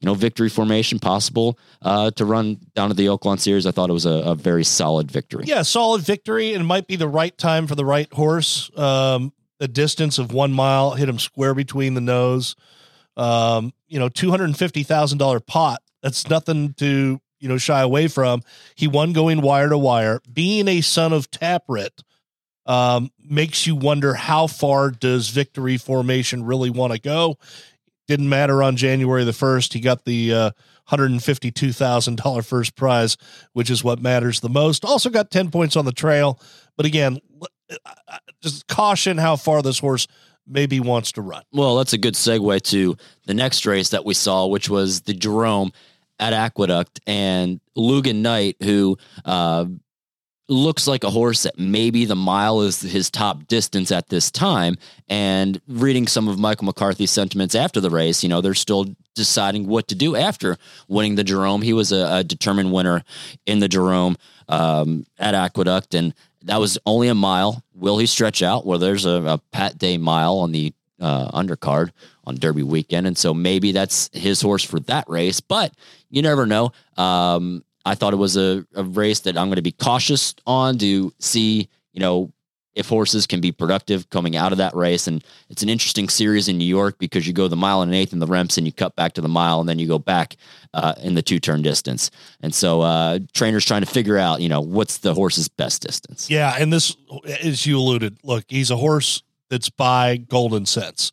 you 0.00 0.06
know, 0.06 0.14
victory 0.14 0.48
formation 0.48 0.98
possible 0.98 1.58
uh, 1.82 2.10
to 2.12 2.24
run 2.24 2.58
down 2.74 2.88
to 2.88 2.94
the 2.94 3.06
Oaklawn 3.06 3.38
Series. 3.38 3.66
I 3.66 3.72
thought 3.72 3.90
it 3.90 3.92
was 3.92 4.06
a, 4.06 4.10
a, 4.10 4.34
very 4.34 4.64
solid 4.64 5.10
victory. 5.10 5.44
Yeah, 5.46 5.62
solid 5.62 6.00
victory, 6.00 6.54
and 6.54 6.62
it 6.62 6.66
might 6.66 6.86
be 6.86 6.96
the 6.96 7.08
right 7.08 7.36
time 7.36 7.66
for 7.66 7.74
the 7.74 7.84
right 7.84 8.10
horse. 8.12 8.70
Um, 8.76 9.34
a 9.60 9.68
distance 9.68 10.18
of 10.18 10.32
one 10.32 10.52
mile, 10.52 10.92
hit 10.92 11.08
him 11.08 11.18
square 11.18 11.54
between 11.54 11.94
the 11.94 12.00
nose. 12.00 12.56
Um, 13.16 13.72
you 13.86 13.98
know, 13.98 14.08
two 14.08 14.30
hundred 14.30 14.46
and 14.46 14.58
fifty 14.58 14.82
thousand 14.82 15.18
dollar 15.18 15.40
pot. 15.40 15.80
That's 16.02 16.28
nothing 16.28 16.74
to 16.74 17.20
you 17.38 17.48
know 17.48 17.58
shy 17.58 17.80
away 17.80 18.08
from. 18.08 18.42
He 18.74 18.88
won 18.88 19.12
going 19.12 19.40
wire 19.40 19.68
to 19.68 19.78
wire, 19.78 20.20
being 20.30 20.68
a 20.68 20.80
son 20.80 21.12
of 21.12 21.30
Tapit 21.30 22.02
um, 22.66 23.10
makes 23.22 23.66
you 23.66 23.76
wonder 23.76 24.14
how 24.14 24.46
far 24.46 24.90
does 24.90 25.28
victory 25.28 25.76
formation 25.76 26.44
really 26.44 26.70
want 26.70 26.92
to 26.92 26.98
go. 26.98 27.38
Didn't 28.06 28.28
matter 28.28 28.62
on 28.62 28.76
January 28.76 29.24
the 29.24 29.32
first. 29.32 29.72
He 29.72 29.80
got 29.80 30.04
the 30.04 30.34
uh, 30.34 30.50
hundred 30.86 31.10
and 31.10 31.22
fifty-two 31.22 31.72
thousand 31.72 32.18
dollar 32.18 32.42
first 32.42 32.76
prize, 32.76 33.16
which 33.52 33.70
is 33.70 33.82
what 33.82 34.00
matters 34.00 34.40
the 34.40 34.48
most. 34.48 34.84
Also 34.84 35.10
got 35.10 35.30
ten 35.30 35.50
points 35.50 35.76
on 35.76 35.84
the 35.84 35.92
trail, 35.92 36.38
but 36.76 36.86
again, 36.86 37.18
just 38.40 38.66
caution 38.66 39.18
how 39.18 39.36
far 39.36 39.62
this 39.62 39.78
horse 39.78 40.06
maybe 40.46 40.80
wants 40.80 41.12
to 41.12 41.22
run. 41.22 41.42
Well, 41.52 41.76
that's 41.76 41.92
a 41.92 41.98
good 41.98 42.14
segue 42.14 42.60
to 42.62 42.96
the 43.26 43.34
next 43.34 43.64
race 43.66 43.90
that 43.90 44.04
we 44.04 44.14
saw, 44.14 44.46
which 44.46 44.68
was 44.68 45.02
the 45.02 45.14
Jerome 45.14 45.72
at 46.20 46.32
Aqueduct 46.32 47.00
and 47.06 47.60
Lugan 47.76 48.16
Knight, 48.16 48.56
who 48.62 48.98
uh, 49.24 49.64
looks 50.48 50.86
like 50.86 51.02
a 51.02 51.10
horse 51.10 51.44
that 51.44 51.58
maybe 51.58 52.04
the 52.04 52.14
mile 52.14 52.60
is 52.60 52.80
his 52.80 53.10
top 53.10 53.46
distance 53.46 53.90
at 53.90 54.08
this 54.10 54.30
time. 54.30 54.76
And 55.08 55.60
reading 55.66 56.06
some 56.06 56.28
of 56.28 56.38
Michael 56.38 56.66
McCarthy's 56.66 57.10
sentiments 57.10 57.54
after 57.54 57.80
the 57.80 57.90
race, 57.90 58.22
you 58.22 58.28
know, 58.28 58.40
they're 58.40 58.54
still 58.54 58.86
deciding 59.14 59.66
what 59.66 59.88
to 59.88 59.94
do 59.94 60.14
after 60.14 60.58
winning 60.88 61.14
the 61.14 61.24
Jerome. 61.24 61.62
He 61.62 61.72
was 61.72 61.92
a, 61.92 62.18
a 62.18 62.24
determined 62.24 62.72
winner 62.72 63.02
in 63.46 63.60
the 63.60 63.68
Jerome 63.68 64.16
um, 64.48 65.06
at 65.18 65.34
Aqueduct, 65.34 65.94
and 65.94 66.14
that 66.44 66.58
was 66.58 66.78
only 66.86 67.08
a 67.08 67.14
mile. 67.14 67.62
Will 67.74 67.98
he 67.98 68.06
stretch 68.06 68.42
out? 68.42 68.66
Well, 68.66 68.78
there's 68.78 69.06
a, 69.06 69.22
a 69.22 69.38
Pat 69.52 69.78
Day 69.78 69.98
mile 69.98 70.38
on 70.38 70.52
the 70.52 70.72
uh, 71.00 71.30
undercard 71.32 71.90
on 72.24 72.36
Derby 72.36 72.62
weekend, 72.62 73.06
and 73.06 73.16
so 73.16 73.34
maybe 73.34 73.72
that's 73.72 74.10
his 74.12 74.40
horse 74.40 74.64
for 74.64 74.80
that 74.80 75.08
race. 75.08 75.40
But 75.40 75.72
you 76.10 76.22
never 76.22 76.46
know. 76.46 76.72
Um, 76.96 77.64
I 77.84 77.94
thought 77.94 78.12
it 78.12 78.16
was 78.16 78.36
a, 78.36 78.66
a 78.74 78.84
race 78.84 79.20
that 79.20 79.36
I'm 79.36 79.48
going 79.48 79.56
to 79.56 79.62
be 79.62 79.72
cautious 79.72 80.34
on 80.46 80.78
to 80.78 81.12
see, 81.18 81.68
you 81.92 82.00
know, 82.00 82.32
if 82.74 82.88
horses 82.88 83.26
can 83.26 83.40
be 83.40 83.52
productive 83.52 84.10
coming 84.10 84.36
out 84.36 84.52
of 84.52 84.58
that 84.58 84.74
race. 84.74 85.06
And 85.06 85.24
it's 85.48 85.62
an 85.62 85.68
interesting 85.68 86.08
series 86.08 86.48
in 86.48 86.58
New 86.58 86.64
York 86.64 86.98
because 86.98 87.26
you 87.26 87.32
go 87.32 87.48
the 87.48 87.56
mile 87.56 87.82
and 87.82 87.90
an 87.90 87.96
eighth 87.96 88.12
in 88.12 88.18
the 88.18 88.26
Remsen, 88.26 88.62
and 88.62 88.66
you 88.66 88.72
cut 88.72 88.96
back 88.96 89.12
to 89.14 89.20
the 89.20 89.28
mile, 89.28 89.60
and 89.60 89.68
then 89.68 89.78
you 89.78 89.86
go 89.86 89.98
back 89.98 90.36
uh, 90.74 90.94
in 91.02 91.14
the 91.14 91.22
two 91.22 91.38
turn 91.38 91.62
distance. 91.62 92.10
And 92.40 92.54
so 92.54 92.80
uh, 92.80 93.20
trainers 93.32 93.64
trying 93.64 93.82
to 93.82 93.86
figure 93.86 94.18
out, 94.18 94.40
you 94.40 94.48
know, 94.48 94.60
what's 94.60 94.98
the 94.98 95.14
horse's 95.14 95.48
best 95.48 95.82
distance. 95.82 96.28
Yeah, 96.28 96.54
and 96.58 96.72
this, 96.72 96.96
as 97.42 97.66
you 97.66 97.78
alluded, 97.78 98.18
look, 98.22 98.44
he's 98.48 98.70
a 98.70 98.76
horse 98.76 99.22
that's 99.50 99.70
by 99.70 100.16
Golden 100.16 100.66
Sense, 100.66 101.12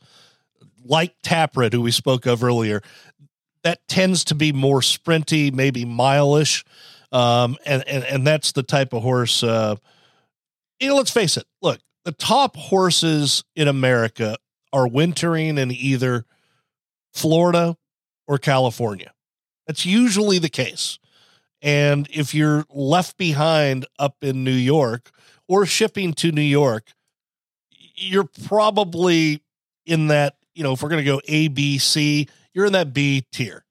like 0.84 1.14
Tapit, 1.22 1.74
who 1.74 1.82
we 1.82 1.92
spoke 1.92 2.26
of 2.26 2.44
earlier. 2.44 2.82
That 3.64 3.88
tends 3.88 4.24
to 4.26 4.36
be 4.36 4.52
more 4.52 4.80
sprinty, 4.80 5.54
maybe 5.54 5.86
mileish, 5.86 6.64
um, 7.12 7.58
and 7.66 7.88
and 7.88 8.04
and 8.06 8.26
that's 8.26 8.54
the 8.54 8.64
type 8.64 8.94
of 8.94 9.04
horse. 9.04 9.44
Uh, 9.44 9.76
you 10.82 10.90
know, 10.90 10.96
let's 10.96 11.12
face 11.12 11.38
it. 11.38 11.46
Look, 11.62 11.80
the 12.04 12.12
top 12.12 12.58
horses 12.58 13.44
in 13.56 13.68
America 13.68 14.38
are 14.74 14.88
wintering 14.88 15.58
in 15.58 15.72
either 15.72 16.26
Florida 17.14 17.78
or 18.28 18.38
California. 18.38 19.14
That's 19.68 19.86
usually 19.86 20.40
the 20.40 20.50
case. 20.50 20.98
And 21.62 22.08
if 22.12 22.34
you're 22.34 22.66
left 22.74 23.18
behind 23.18 23.86
up 24.00 24.18
in 24.22 24.44
New 24.44 24.52
York 24.52 25.12
or 25.48 25.66
shipping 25.66 26.14
to 26.14 26.32
New 26.32 26.42
York, 26.42 26.88
you're 27.96 28.30
probably 28.48 29.44
in 29.86 30.08
that, 30.08 30.36
you 30.56 30.64
know, 30.64 30.74
if 30.74 30.82
we're 30.82 30.90
going 30.90 31.06
to 31.06 31.12
go 31.12 31.22
A, 31.28 31.50
B, 31.50 31.78
C, 31.78 32.28
you're 32.54 32.66
in 32.66 32.74
that 32.74 32.94
B 32.94 33.26
tier. 33.32 33.64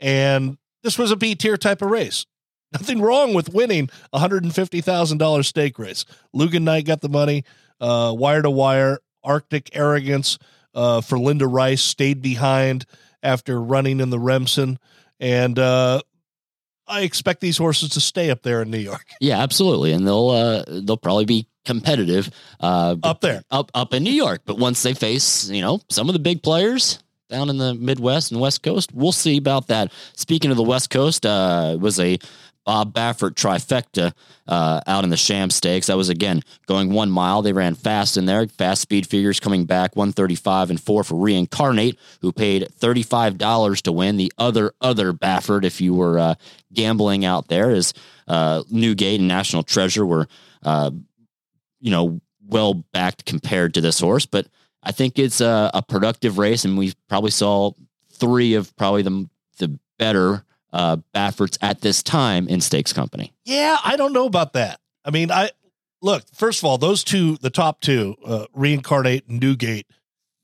And 0.00 0.58
this 0.82 0.98
was 0.98 1.10
a 1.10 1.16
B 1.16 1.34
tier 1.34 1.56
type 1.56 1.80
of 1.80 1.90
race. 1.90 2.26
Nothing 2.72 3.00
wrong 3.00 3.34
with 3.34 3.52
winning 3.52 3.88
a 4.12 4.18
$150,000 4.18 5.44
stake 5.44 5.78
race. 5.78 6.04
Lugan 6.34 6.62
Knight 6.62 6.84
got 6.84 7.00
the 7.00 7.08
money, 7.08 7.44
uh, 7.80 8.14
wire 8.16 8.42
to 8.42 8.50
wire, 8.50 8.98
Arctic 9.24 9.70
Arrogance 9.72 10.38
uh, 10.74 11.00
for 11.00 11.18
Linda 11.18 11.46
Rice 11.46 11.82
stayed 11.82 12.22
behind 12.22 12.86
after 13.22 13.60
running 13.60 14.00
in 14.00 14.10
the 14.10 14.18
Remsen. 14.18 14.78
And 15.18 15.58
uh, 15.58 16.02
I 16.86 17.02
expect 17.02 17.40
these 17.40 17.58
horses 17.58 17.90
to 17.90 18.00
stay 18.00 18.30
up 18.30 18.42
there 18.42 18.62
in 18.62 18.70
New 18.70 18.78
York. 18.78 19.06
Yeah, 19.20 19.40
absolutely. 19.42 19.92
And 19.92 20.06
they'll 20.06 20.30
uh, 20.30 20.64
they'll 20.66 20.96
probably 20.96 21.24
be 21.24 21.46
competitive 21.64 22.30
uh, 22.60 22.96
up 23.02 23.20
there, 23.20 23.42
up 23.50 23.70
up 23.74 23.92
in 23.94 24.04
New 24.04 24.12
York. 24.12 24.42
But 24.44 24.58
once 24.58 24.82
they 24.82 24.94
face, 24.94 25.48
you 25.48 25.60
know, 25.60 25.80
some 25.90 26.08
of 26.08 26.12
the 26.12 26.18
big 26.18 26.42
players 26.42 27.02
down 27.28 27.50
in 27.50 27.58
the 27.58 27.74
Midwest 27.74 28.32
and 28.32 28.40
West 28.40 28.62
Coast, 28.62 28.92
we'll 28.94 29.12
see 29.12 29.36
about 29.36 29.66
that. 29.68 29.92
Speaking 30.14 30.50
of 30.50 30.56
the 30.56 30.62
West 30.62 30.90
Coast, 30.90 31.26
uh, 31.26 31.72
it 31.74 31.80
was 31.80 32.00
a 32.00 32.18
Bob 32.68 32.92
Baffert 32.92 33.30
trifecta 33.30 34.12
uh, 34.46 34.82
out 34.86 35.02
in 35.02 35.08
the 35.08 35.16
Sham 35.16 35.48
Stakes. 35.48 35.86
That 35.86 35.96
was 35.96 36.10
again 36.10 36.42
going 36.66 36.92
one 36.92 37.10
mile. 37.10 37.40
They 37.40 37.54
ran 37.54 37.74
fast 37.74 38.18
in 38.18 38.26
there. 38.26 38.46
Fast 38.46 38.82
speed 38.82 39.06
figures 39.06 39.40
coming 39.40 39.64
back 39.64 39.96
135 39.96 40.68
and 40.68 40.78
four 40.78 41.02
for 41.02 41.14
Reincarnate, 41.14 41.98
who 42.20 42.30
paid 42.30 42.68
$35 42.78 43.80
to 43.80 43.90
win. 43.90 44.18
The 44.18 44.30
other 44.36 44.74
other 44.82 45.14
Baffert, 45.14 45.64
if 45.64 45.80
you 45.80 45.94
were 45.94 46.18
uh, 46.18 46.34
gambling 46.70 47.24
out 47.24 47.48
there, 47.48 47.70
is 47.70 47.94
uh, 48.26 48.62
Newgate 48.68 49.20
and 49.20 49.28
National 49.28 49.62
Treasure 49.62 50.04
were, 50.04 50.28
uh, 50.62 50.90
you 51.80 51.90
know, 51.90 52.20
well 52.46 52.74
backed 52.74 53.24
compared 53.24 53.72
to 53.74 53.80
this 53.80 53.98
horse. 53.98 54.26
But 54.26 54.46
I 54.82 54.92
think 54.92 55.18
it's 55.18 55.40
a, 55.40 55.70
a 55.72 55.80
productive 55.80 56.36
race, 56.36 56.66
and 56.66 56.76
we 56.76 56.92
probably 57.08 57.30
saw 57.30 57.72
three 58.12 58.52
of 58.52 58.76
probably 58.76 59.00
the 59.00 59.26
the 59.56 59.78
better 59.98 60.44
uh, 60.72 60.96
Baffert's 61.12 61.58
at 61.60 61.80
this 61.80 62.02
time 62.02 62.48
in 62.48 62.60
Stakes 62.60 62.92
Company. 62.92 63.32
Yeah, 63.44 63.78
I 63.84 63.96
don't 63.96 64.12
know 64.12 64.26
about 64.26 64.52
that. 64.54 64.80
I 65.04 65.10
mean, 65.10 65.30
I 65.30 65.50
look 66.02 66.24
first 66.34 66.60
of 66.60 66.64
all, 66.64 66.78
those 66.78 67.04
two, 67.04 67.36
the 67.36 67.50
top 67.50 67.80
two, 67.80 68.16
uh, 68.24 68.46
Reincarnate 68.54 69.28
and 69.28 69.40
Newgate, 69.40 69.86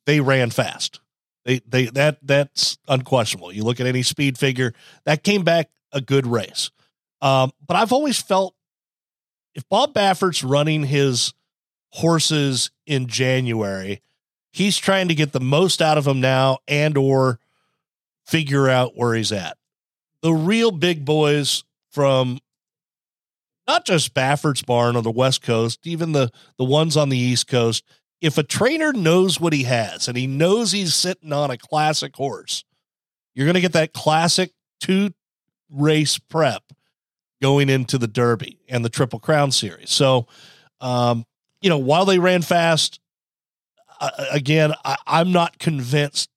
they 0.07 0.21
ran 0.21 0.51
fast. 0.51 1.01
They 1.45 1.61
they 1.67 1.87
that 1.87 2.19
that's 2.23 2.79
unquestionable. 2.89 3.53
You 3.53 3.65
look 3.65 3.81
at 3.81 3.87
any 3.87 4.03
speed 4.03 4.39
figure 4.39 4.73
that 5.05 5.23
came 5.23 5.45
back 5.45 5.71
a 5.93 6.01
good 6.01 6.27
race. 6.27 6.71
Um, 7.21 7.53
but 7.67 7.77
I've 7.77 7.93
always 7.93 8.21
felt 8.21 8.55
if 9.55 9.69
Bob 9.69 9.95
Baffert's 9.95 10.43
running 10.43 10.85
his 10.85 11.33
horses 11.91 12.71
in 12.87 13.07
January, 13.07 14.03
he's 14.53 14.79
trying 14.79 15.09
to 15.09 15.15
get 15.15 15.33
the 15.33 15.41
most 15.41 15.81
out 15.81 15.97
of 15.97 16.05
them 16.05 16.21
now 16.21 16.59
and 16.67 16.97
or 16.97 17.39
figure 18.27 18.69
out 18.69 18.97
where 18.97 19.15
he's 19.15 19.31
at 19.31 19.57
the 20.25 20.33
real 20.33 20.71
big 20.71 21.05
boys 21.05 21.65
from 21.93 22.39
not 23.69 23.85
just 23.85 24.15
Baffert's 24.15 24.63
barn 24.63 24.97
on 24.97 25.05
the 25.05 25.11
West 25.11 25.43
Coast, 25.43 25.87
even 25.87 26.13
the 26.13 26.31
the 26.57 26.65
ones 26.65 26.97
on 26.97 27.11
the 27.11 27.19
East 27.19 27.47
Coast. 27.47 27.85
If 28.23 28.39
a 28.39 28.43
trainer 28.43 28.95
knows 28.95 29.39
what 29.39 29.53
he 29.53 29.65
has 29.65 30.09
and 30.09 30.17
he 30.17 30.27
knows 30.27 30.73
he's 30.73 30.95
sitting 30.95 31.31
on 31.31 31.51
a 31.51 31.59
classic 31.59 32.17
horse, 32.17 32.65
you're 33.35 33.45
going 33.45 33.55
to 33.55 33.61
get 33.61 33.75
that 33.75 33.93
classic 33.93 34.53
two 34.81 35.13
race 35.71 36.19
prep 36.19 36.63
going 37.43 37.69
into 37.69 37.99
the 37.99 38.07
Derby 38.07 38.61
and 38.67 38.83
the 38.83 38.89
Triple 38.89 39.21
Crown 39.21 39.51
series. 39.51 39.91
So, 39.91 40.27
um, 40.81 41.27
you 41.61 41.69
know, 41.69 41.77
while 41.77 42.07
they 42.07 42.19
ran 42.19 42.41
fast, 42.41 42.99
uh, 44.01 44.11
again, 44.33 44.73
I, 44.87 44.97
I'm 45.07 45.33
not 45.33 45.59
convinced 45.59 46.31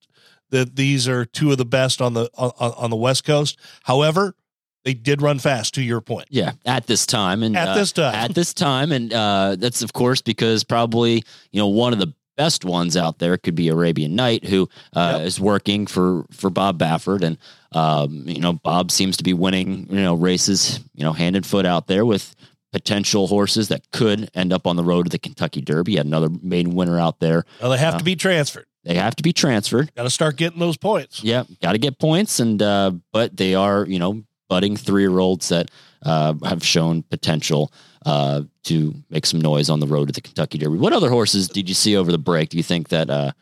that 0.49 0.75
these 0.75 1.07
are 1.07 1.25
two 1.25 1.51
of 1.51 1.57
the 1.57 1.65
best 1.65 2.01
on 2.01 2.13
the 2.13 2.29
on, 2.35 2.51
on 2.59 2.89
the 2.89 2.95
West 2.95 3.23
Coast. 3.23 3.57
However, 3.83 4.35
they 4.83 4.93
did 4.93 5.21
run 5.21 5.39
fast 5.39 5.73
to 5.73 5.83
your 5.83 5.99
point. 5.99 6.27
Yeah, 6.29 6.53
at 6.65 6.87
this 6.87 7.05
time 7.05 7.43
and 7.43 7.57
at 7.57 7.69
uh, 7.69 7.75
this 7.75 7.91
time, 7.91 8.15
at 8.15 8.33
this 8.33 8.53
time, 8.53 8.91
and 8.91 9.13
uh, 9.13 9.57
that's 9.57 9.81
of 9.81 9.93
course 9.93 10.21
because 10.21 10.63
probably 10.63 11.23
you 11.51 11.59
know 11.59 11.67
one 11.67 11.93
of 11.93 11.99
the 11.99 12.13
best 12.37 12.63
ones 12.63 12.95
out 12.95 13.19
there 13.19 13.37
could 13.37 13.55
be 13.55 13.67
Arabian 13.67 14.15
Knight, 14.15 14.45
who 14.45 14.69
uh, 14.95 15.15
yep. 15.17 15.27
is 15.27 15.41
working 15.41 15.87
for 15.87 16.25
for 16.31 16.49
Bob 16.49 16.79
Baffert, 16.79 17.21
and 17.21 17.37
um, 17.73 18.23
you 18.27 18.39
know 18.39 18.53
Bob 18.53 18.91
seems 18.91 19.17
to 19.17 19.23
be 19.23 19.33
winning 19.33 19.87
you 19.89 20.01
know 20.01 20.13
races 20.13 20.79
you 20.93 21.03
know 21.03 21.11
hand 21.11 21.35
and 21.35 21.45
foot 21.45 21.65
out 21.65 21.87
there 21.87 22.05
with 22.05 22.33
potential 22.71 23.27
horses 23.27 23.69
that 23.69 23.89
could 23.91 24.29
end 24.35 24.53
up 24.53 24.67
on 24.67 24.75
the 24.75 24.83
road 24.83 25.03
to 25.03 25.09
the 25.09 25.19
Kentucky 25.19 25.61
Derby. 25.61 25.97
Had 25.97 26.05
another 26.05 26.29
maiden 26.41 26.75
winner 26.75 26.99
out 26.99 27.19
there. 27.19 27.43
Well, 27.61 27.71
they 27.71 27.77
have 27.77 27.95
uh, 27.95 27.97
to 27.97 28.03
be 28.05 28.15
transferred. 28.15 28.66
They 28.87 28.95
have 28.95 29.17
to 29.17 29.23
be 29.23 29.33
transferred. 29.33 29.93
Got 29.95 30.03
to 30.03 30.09
start 30.09 30.37
getting 30.37 30.59
those 30.59 30.77
points. 30.77 31.21
Yeah, 31.21 31.43
got 31.61 31.73
to 31.73 31.77
get 31.77 31.99
points, 31.99 32.39
and 32.39 32.61
uh, 32.61 32.91
but 33.11 33.35
they 33.35 33.53
are 33.53 33.85
you 33.85 33.99
know 33.99 34.23
budding 34.47 34.77
three 34.77 35.03
year 35.03 35.19
olds 35.19 35.49
that 35.49 35.69
uh, 36.03 36.33
have 36.45 36.63
shown 36.63 37.03
potential 37.03 37.73
uh, 38.05 38.43
to 38.63 38.93
make 39.09 39.25
some 39.25 39.41
noise 39.41 39.69
on 39.69 39.81
the 39.81 39.87
road 39.87 40.07
to 40.07 40.13
the 40.13 40.21
Kentucky 40.21 40.57
Derby. 40.57 40.77
What 40.77 40.93
other 40.93 41.09
horses 41.09 41.49
did 41.49 41.67
you 41.67 41.75
see 41.75 41.97
over 41.97 42.13
the 42.13 42.17
break? 42.17 42.47
Do 42.47 42.55
you 42.55 42.63
think 42.63 42.87
that 42.87 43.09
uh, 43.09 43.33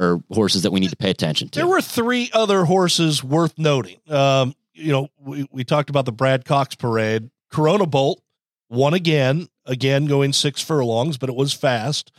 are 0.00 0.20
horses 0.32 0.64
that 0.64 0.72
we 0.72 0.80
need 0.80 0.90
to 0.90 0.96
pay 0.96 1.10
attention 1.10 1.48
to? 1.50 1.60
There 1.60 1.68
were 1.68 1.80
three 1.80 2.30
other 2.32 2.64
horses 2.64 3.22
worth 3.22 3.56
noting. 3.56 3.98
Um, 4.08 4.52
you 4.74 4.90
know, 4.90 5.08
we, 5.20 5.46
we 5.52 5.62
talked 5.62 5.90
about 5.90 6.06
the 6.06 6.12
Brad 6.12 6.44
Cox 6.44 6.74
parade. 6.74 7.30
Corona 7.52 7.86
Bolt 7.86 8.20
won 8.68 8.94
again, 8.94 9.46
again 9.64 10.06
going 10.06 10.32
six 10.32 10.60
furlongs, 10.60 11.18
but 11.18 11.28
it 11.28 11.36
was 11.36 11.52
fast. 11.52 12.10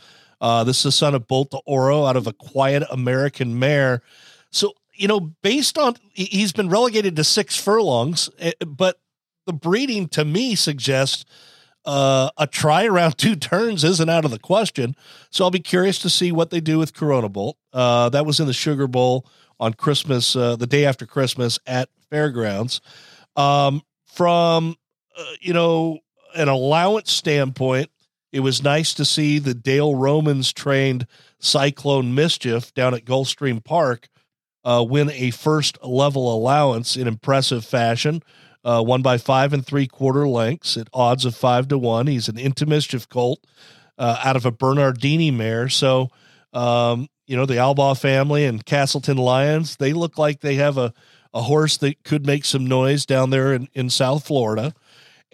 Uh, 0.44 0.62
this 0.62 0.76
is 0.76 0.82
the 0.82 0.92
son 0.92 1.14
of 1.14 1.26
Bolt 1.26 1.52
d'Oro 1.52 2.04
out 2.04 2.16
of 2.16 2.26
a 2.26 2.32
quiet 2.34 2.82
American 2.90 3.58
mare. 3.58 4.02
So, 4.52 4.74
you 4.92 5.08
know, 5.08 5.18
based 5.18 5.78
on 5.78 5.96
he's 6.12 6.52
been 6.52 6.68
relegated 6.68 7.16
to 7.16 7.24
six 7.24 7.56
furlongs, 7.56 8.28
eh, 8.38 8.52
but 8.66 9.00
the 9.46 9.54
breeding 9.54 10.06
to 10.08 10.22
me 10.22 10.54
suggests 10.54 11.24
uh, 11.86 12.28
a 12.36 12.46
try 12.46 12.84
around 12.84 13.12
two 13.16 13.36
turns 13.36 13.84
isn't 13.84 14.10
out 14.10 14.26
of 14.26 14.30
the 14.30 14.38
question. 14.38 14.94
So 15.30 15.44
I'll 15.44 15.50
be 15.50 15.60
curious 15.60 15.98
to 16.00 16.10
see 16.10 16.30
what 16.30 16.50
they 16.50 16.60
do 16.60 16.78
with 16.78 16.92
Corona 16.92 17.30
Bolt. 17.30 17.56
Uh, 17.72 18.10
that 18.10 18.26
was 18.26 18.38
in 18.38 18.46
the 18.46 18.52
Sugar 18.52 18.86
Bowl 18.86 19.26
on 19.58 19.72
Christmas, 19.72 20.36
uh, 20.36 20.56
the 20.56 20.66
day 20.66 20.84
after 20.84 21.06
Christmas 21.06 21.58
at 21.66 21.88
Fairgrounds. 22.10 22.82
Um, 23.34 23.80
from, 24.04 24.76
uh, 25.18 25.24
you 25.40 25.54
know, 25.54 26.00
an 26.36 26.48
allowance 26.48 27.12
standpoint, 27.12 27.88
it 28.34 28.40
was 28.40 28.64
nice 28.64 28.92
to 28.94 29.04
see 29.04 29.38
the 29.38 29.54
Dale 29.54 29.94
Romans 29.94 30.52
trained 30.52 31.06
Cyclone 31.38 32.16
Mischief 32.16 32.74
down 32.74 32.92
at 32.92 33.04
Gulfstream 33.04 33.62
Park 33.62 34.08
uh, 34.64 34.84
win 34.88 35.08
a 35.10 35.30
first 35.30 35.78
level 35.84 36.34
allowance 36.34 36.96
in 36.96 37.06
impressive 37.06 37.64
fashion. 37.64 38.24
Uh, 38.64 38.82
won 38.84 39.02
by 39.02 39.18
five 39.18 39.52
and 39.52 39.64
three 39.64 39.86
quarter 39.86 40.26
lengths 40.26 40.76
at 40.76 40.88
odds 40.92 41.24
of 41.24 41.36
five 41.36 41.68
to 41.68 41.78
one. 41.78 42.08
He's 42.08 42.28
an 42.28 42.36
into 42.36 42.66
mischief 42.66 43.08
colt 43.08 43.38
uh, 43.98 44.18
out 44.24 44.34
of 44.34 44.46
a 44.46 44.50
Bernardini 44.50 45.30
mare. 45.30 45.68
So, 45.68 46.08
um, 46.52 47.08
you 47.28 47.36
know, 47.36 47.46
the 47.46 47.54
Albaugh 47.54 47.96
family 48.00 48.46
and 48.46 48.66
Castleton 48.66 49.18
Lyons, 49.18 49.76
they 49.76 49.92
look 49.92 50.18
like 50.18 50.40
they 50.40 50.56
have 50.56 50.76
a, 50.76 50.92
a 51.32 51.42
horse 51.42 51.76
that 51.76 52.02
could 52.02 52.26
make 52.26 52.44
some 52.44 52.66
noise 52.66 53.06
down 53.06 53.30
there 53.30 53.52
in, 53.52 53.68
in 53.74 53.90
South 53.90 54.26
Florida. 54.26 54.74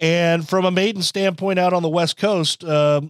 And 0.01 0.49
from 0.49 0.65
a 0.65 0.71
maiden 0.71 1.03
standpoint 1.03 1.59
out 1.59 1.73
on 1.73 1.83
the 1.83 1.89
West 1.89 2.17
Coast, 2.17 2.63
uh, 2.63 3.01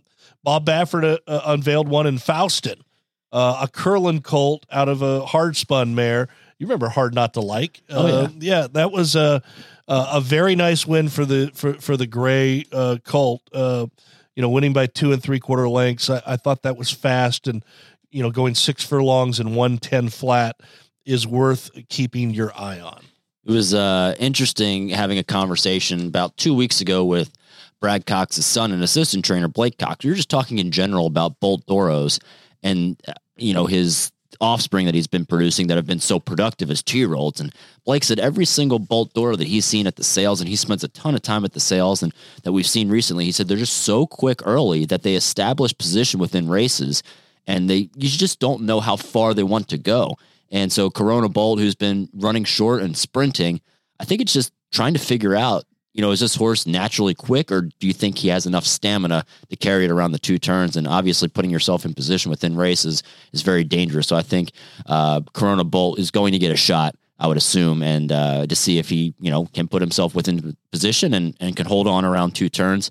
Bob 0.43 0.65
Baffert 0.65 1.05
uh, 1.05 1.17
uh, 1.25 1.41
unveiled 1.45 1.87
one 1.87 2.05
in 2.05 2.17
Fauston, 2.17 2.83
uh, 3.31 3.59
a 3.61 3.67
Curlin 3.69 4.21
colt 4.21 4.65
out 4.69 4.89
of 4.89 5.01
a 5.01 5.25
hard 5.25 5.55
spun 5.55 5.95
mare. 5.95 6.27
you 6.57 6.67
remember 6.67 6.89
Hard 6.89 7.15
Not 7.15 7.33
to 7.35 7.41
Like. 7.41 7.81
Oh, 7.89 8.07
yeah. 8.07 8.13
Uh, 8.13 8.29
yeah, 8.39 8.67
that 8.73 8.91
was 8.91 9.15
a 9.15 9.41
a 9.87 10.07
a 10.13 10.21
very 10.21 10.55
nice 10.55 10.85
win 10.85 11.07
for 11.07 11.25
the 11.25 11.51
for 11.53 11.75
for 11.75 11.95
the 11.95 12.07
Gray 12.07 12.65
uh, 12.73 12.97
Colt. 13.05 13.41
Uh, 13.53 13.87
you 14.35 14.41
know, 14.41 14.49
winning 14.49 14.73
by 14.73 14.87
two 14.87 15.13
and 15.13 15.23
three 15.23 15.39
quarter 15.39 15.69
lengths. 15.69 16.09
I, 16.09 16.21
I 16.25 16.35
thought 16.35 16.63
that 16.63 16.77
was 16.77 16.91
fast, 16.91 17.47
and 17.47 17.63
you 18.09 18.21
know, 18.21 18.31
going 18.31 18.55
six 18.55 18.83
furlongs 18.83 19.39
and 19.39 19.55
one 19.55 19.77
ten 19.77 20.09
flat 20.09 20.59
is 21.05 21.25
worth 21.25 21.71
keeping 21.87 22.31
your 22.31 22.51
eye 22.57 22.79
on. 22.79 23.01
It 23.45 23.51
was 23.51 23.73
uh, 23.73 24.15
interesting 24.19 24.89
having 24.89 25.17
a 25.17 25.23
conversation 25.23 26.07
about 26.07 26.37
two 26.37 26.53
weeks 26.53 26.79
ago 26.79 27.03
with 27.03 27.31
Brad 27.79 28.05
Cox's 28.05 28.45
son 28.45 28.71
and 28.71 28.83
assistant 28.83 29.25
trainer 29.25 29.47
Blake 29.47 29.79
Cox. 29.79 30.05
We 30.05 30.11
were 30.11 30.15
just 30.15 30.29
talking 30.29 30.59
in 30.59 30.69
general 30.69 31.07
about 31.07 31.39
Bolt 31.39 31.65
d'Oros 31.65 32.19
and 32.61 33.01
uh, 33.07 33.13
you 33.37 33.53
know 33.53 33.65
his 33.65 34.11
offspring 34.39 34.85
that 34.85 34.95
he's 34.95 35.07
been 35.07 35.25
producing 35.25 35.67
that 35.67 35.75
have 35.75 35.85
been 35.85 35.99
so 35.99 36.19
productive 36.19 36.69
as 36.69 36.83
two 36.83 36.97
year 36.97 37.15
olds. 37.15 37.39
And 37.39 37.53
Blake 37.83 38.03
said 38.03 38.19
every 38.19 38.45
single 38.45 38.79
Bolt 38.79 39.13
d'Oro 39.13 39.35
that 39.35 39.47
he's 39.47 39.65
seen 39.65 39.87
at 39.87 39.95
the 39.95 40.03
sales, 40.03 40.39
and 40.39 40.47
he 40.47 40.55
spends 40.55 40.83
a 40.83 40.87
ton 40.87 41.15
of 41.15 41.21
time 41.21 41.43
at 41.43 41.53
the 41.53 41.59
sales, 41.59 42.03
and 42.03 42.13
that 42.43 42.51
we've 42.51 42.67
seen 42.67 42.89
recently, 42.89 43.25
he 43.25 43.31
said 43.31 43.47
they're 43.47 43.57
just 43.57 43.79
so 43.79 44.05
quick 44.05 44.45
early 44.45 44.85
that 44.85 45.03
they 45.03 45.15
establish 45.15 45.77
position 45.77 46.19
within 46.19 46.47
races, 46.47 47.01
and 47.47 47.69
they 47.69 47.89
you 47.95 48.09
just 48.09 48.39
don't 48.39 48.61
know 48.61 48.79
how 48.79 48.95
far 48.95 49.33
they 49.33 49.43
want 49.43 49.67
to 49.69 49.77
go. 49.79 50.15
And 50.51 50.71
so 50.71 50.89
Corona 50.89 51.29
Bolt, 51.29 51.59
who's 51.59 51.75
been 51.75 52.09
running 52.13 52.43
short 52.43 52.81
and 52.81 52.95
sprinting, 52.95 53.61
I 53.99 54.05
think 54.05 54.21
it's 54.21 54.33
just 54.33 54.51
trying 54.71 54.93
to 54.93 54.99
figure 54.99 55.35
out, 55.35 55.63
you 55.93 56.01
know, 56.01 56.11
is 56.11 56.19
this 56.19 56.35
horse 56.35 56.67
naturally 56.67 57.13
quick 57.13 57.51
or 57.51 57.61
do 57.61 57.87
you 57.87 57.93
think 57.93 58.17
he 58.17 58.27
has 58.29 58.45
enough 58.45 58.65
stamina 58.65 59.25
to 59.49 59.55
carry 59.55 59.85
it 59.85 59.91
around 59.91 60.11
the 60.11 60.19
two 60.19 60.37
turns? 60.37 60.75
And 60.75 60.87
obviously 60.87 61.27
putting 61.27 61.51
yourself 61.51 61.85
in 61.85 61.93
position 61.93 62.29
within 62.29 62.55
races 62.55 63.03
is 63.33 63.41
very 63.41 63.63
dangerous. 63.63 64.07
So 64.07 64.15
I 64.15 64.21
think 64.21 64.51
uh, 64.85 65.21
Corona 65.33 65.63
Bolt 65.63 65.99
is 65.99 66.11
going 66.11 66.33
to 66.33 66.39
get 66.39 66.51
a 66.51 66.57
shot. 66.57 66.95
I 67.19 67.27
would 67.27 67.37
assume, 67.37 67.83
and 67.83 68.11
uh, 68.11 68.47
to 68.47 68.55
see 68.55 68.79
if 68.79 68.89
he, 68.89 69.13
you 69.19 69.29
know, 69.29 69.45
can 69.53 69.67
put 69.67 69.79
himself 69.79 70.15
within 70.15 70.57
position 70.71 71.13
and, 71.13 71.37
and 71.39 71.55
can 71.55 71.67
hold 71.67 71.87
on 71.87 72.03
around 72.03 72.33
two 72.33 72.49
turns. 72.49 72.89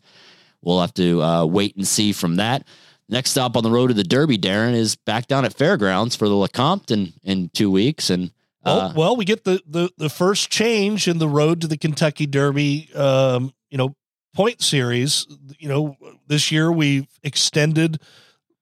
We'll 0.63 0.81
have 0.81 0.95
to 0.95 1.21
uh, 1.21 1.45
wait 1.47 1.75
and 1.75 1.85
see 1.87 2.13
from 2.13 2.37
that. 2.37 2.65
Next 3.11 3.31
stop 3.33 3.57
on 3.57 3.65
the 3.65 3.71
road 3.71 3.89
to 3.89 3.95
the 3.95 4.05
Derby, 4.05 4.39
Darren, 4.39 4.73
is 4.73 4.95
back 4.95 5.27
down 5.27 5.45
at 5.45 5.53
Fairgrounds 5.53 6.15
for 6.15 6.29
the 6.29 6.35
Lecomte 6.35 6.93
in, 6.93 7.13
in 7.25 7.51
two 7.53 7.69
weeks. 7.69 8.09
And 8.09 8.31
Well, 8.65 8.81
uh, 8.81 8.93
well, 8.95 9.17
we 9.17 9.25
get 9.25 9.43
the, 9.43 9.61
the 9.67 9.91
the 9.99 10.09
first 10.09 10.49
change 10.49 11.09
in 11.09 11.19
the 11.19 11.29
road 11.29 11.61
to 11.63 11.67
the 11.67 11.77
Kentucky 11.77 12.27
Derby. 12.27 12.89
Um, 12.95 13.53
you 13.69 13.79
know, 13.79 13.97
point 14.33 14.63
series. 14.63 15.27
You 15.59 15.69
know, 15.69 15.97
this 16.29 16.53
year 16.53 16.71
we've 16.71 17.09
extended 17.25 18.01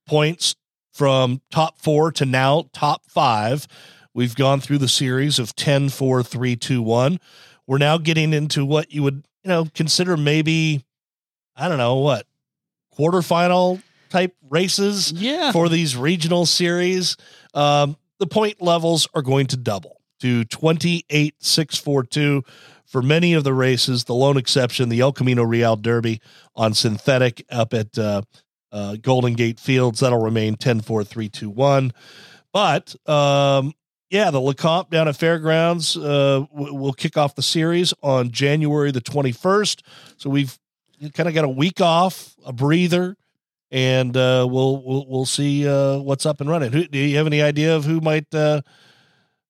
points 0.06 0.56
from 0.94 1.42
top 1.50 1.78
four 1.78 2.10
to 2.12 2.24
now 2.24 2.70
top 2.72 3.02
five. 3.06 3.68
We've 4.14 4.34
gone 4.34 4.60
through 4.60 4.78
the 4.78 4.88
series 4.88 5.38
of 5.38 5.54
10, 5.54 5.90
4, 5.90 6.22
3, 6.24 6.56
2, 6.56 6.82
1. 6.82 7.20
We're 7.68 7.78
now 7.78 7.98
getting 7.98 8.32
into 8.32 8.64
what 8.64 8.90
you 8.90 9.04
would, 9.04 9.26
you 9.44 9.48
know, 9.48 9.66
consider 9.74 10.16
maybe, 10.16 10.84
I 11.54 11.68
don't 11.68 11.78
know, 11.78 11.96
what, 11.96 12.26
quarterfinal 12.98 13.80
type 14.08 14.34
races 14.48 15.12
yeah, 15.12 15.52
for 15.52 15.68
these 15.68 15.96
regional 15.96 16.46
series. 16.46 17.16
Um, 17.54 17.96
the 18.18 18.26
point 18.26 18.60
levels 18.60 19.08
are 19.14 19.22
going 19.22 19.46
to 19.48 19.56
double 19.56 20.00
to 20.20 20.44
28,642 20.44 22.42
for 22.86 23.02
many 23.02 23.34
of 23.34 23.44
the 23.44 23.54
races. 23.54 24.04
The 24.04 24.14
lone 24.14 24.36
exception, 24.36 24.88
the 24.88 25.00
El 25.00 25.12
Camino 25.12 25.44
Real 25.44 25.76
Derby 25.76 26.20
on 26.56 26.74
synthetic 26.74 27.44
up 27.50 27.74
at 27.74 27.96
uh, 27.98 28.22
uh, 28.72 28.96
Golden 29.00 29.34
Gate 29.34 29.60
Fields, 29.60 30.00
that'll 30.00 30.22
remain 30.22 30.56
10 30.56 30.80
4 30.80 31.04
3 31.04 31.28
2 31.28 31.50
1. 31.50 31.92
But 32.52 32.96
um, 33.08 33.72
yeah, 34.10 34.30
the 34.30 34.40
Lecomte 34.40 34.90
down 34.90 35.06
at 35.06 35.16
Fairgrounds 35.16 35.96
uh, 35.96 36.46
w- 36.52 36.74
will 36.74 36.94
kick 36.94 37.16
off 37.16 37.34
the 37.34 37.42
series 37.42 37.92
on 38.02 38.30
January 38.30 38.90
the 38.90 39.02
21st. 39.02 39.82
So 40.16 40.30
we've 40.30 40.58
kind 41.12 41.28
of 41.28 41.34
got 41.34 41.44
a 41.44 41.48
week 41.48 41.80
off, 41.80 42.34
a 42.44 42.52
breather 42.52 43.16
and 43.70 44.16
uh, 44.16 44.46
we'll 44.50 44.82
we'll 44.82 45.06
we'll 45.08 45.26
see 45.26 45.68
uh, 45.68 45.98
what's 45.98 46.26
up 46.26 46.40
and 46.40 46.48
running. 46.48 46.72
Who, 46.72 46.84
do 46.84 46.98
you 46.98 47.16
have 47.16 47.26
any 47.26 47.42
idea 47.42 47.76
of 47.76 47.84
who 47.84 48.00
might 48.00 48.32
uh, 48.34 48.62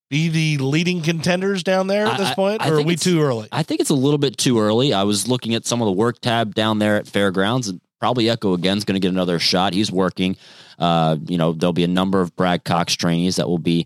be 0.09 0.29
the 0.29 0.63
leading 0.63 1.01
contenders 1.01 1.63
down 1.63 1.87
there 1.87 2.05
at 2.05 2.17
this 2.17 2.29
I- 2.29 2.35
point, 2.35 2.61
I 2.61 2.69
or 2.69 2.75
are 2.75 2.81
we 2.81 2.95
too 2.95 3.21
early? 3.21 3.47
I 3.51 3.63
think 3.63 3.79
it's 3.79 3.89
a 3.89 3.95
little 3.95 4.17
bit 4.17 4.37
too 4.37 4.59
early. 4.59 4.93
I 4.93 5.03
was 5.03 5.27
looking 5.27 5.55
at 5.55 5.65
some 5.65 5.81
of 5.81 5.85
the 5.85 5.91
work 5.91 6.19
tab 6.19 6.55
down 6.55 6.79
there 6.79 6.97
at 6.97 7.07
Fairgrounds, 7.07 7.67
and 7.69 7.79
probably 7.99 8.29
Echo 8.29 8.53
again 8.53 8.77
is 8.77 8.85
going 8.85 8.95
to 8.95 8.99
get 8.99 9.11
another 9.11 9.39
shot. 9.39 9.73
He's 9.73 9.91
working. 9.91 10.35
Uh, 10.77 11.17
you 11.27 11.37
know, 11.37 11.53
there'll 11.53 11.73
be 11.73 11.83
a 11.83 11.87
number 11.89 12.21
of 12.21 12.35
Brad 12.35 12.63
Cox 12.63 12.93
trainees 12.95 13.35
that 13.35 13.47
will 13.47 13.57
be 13.59 13.85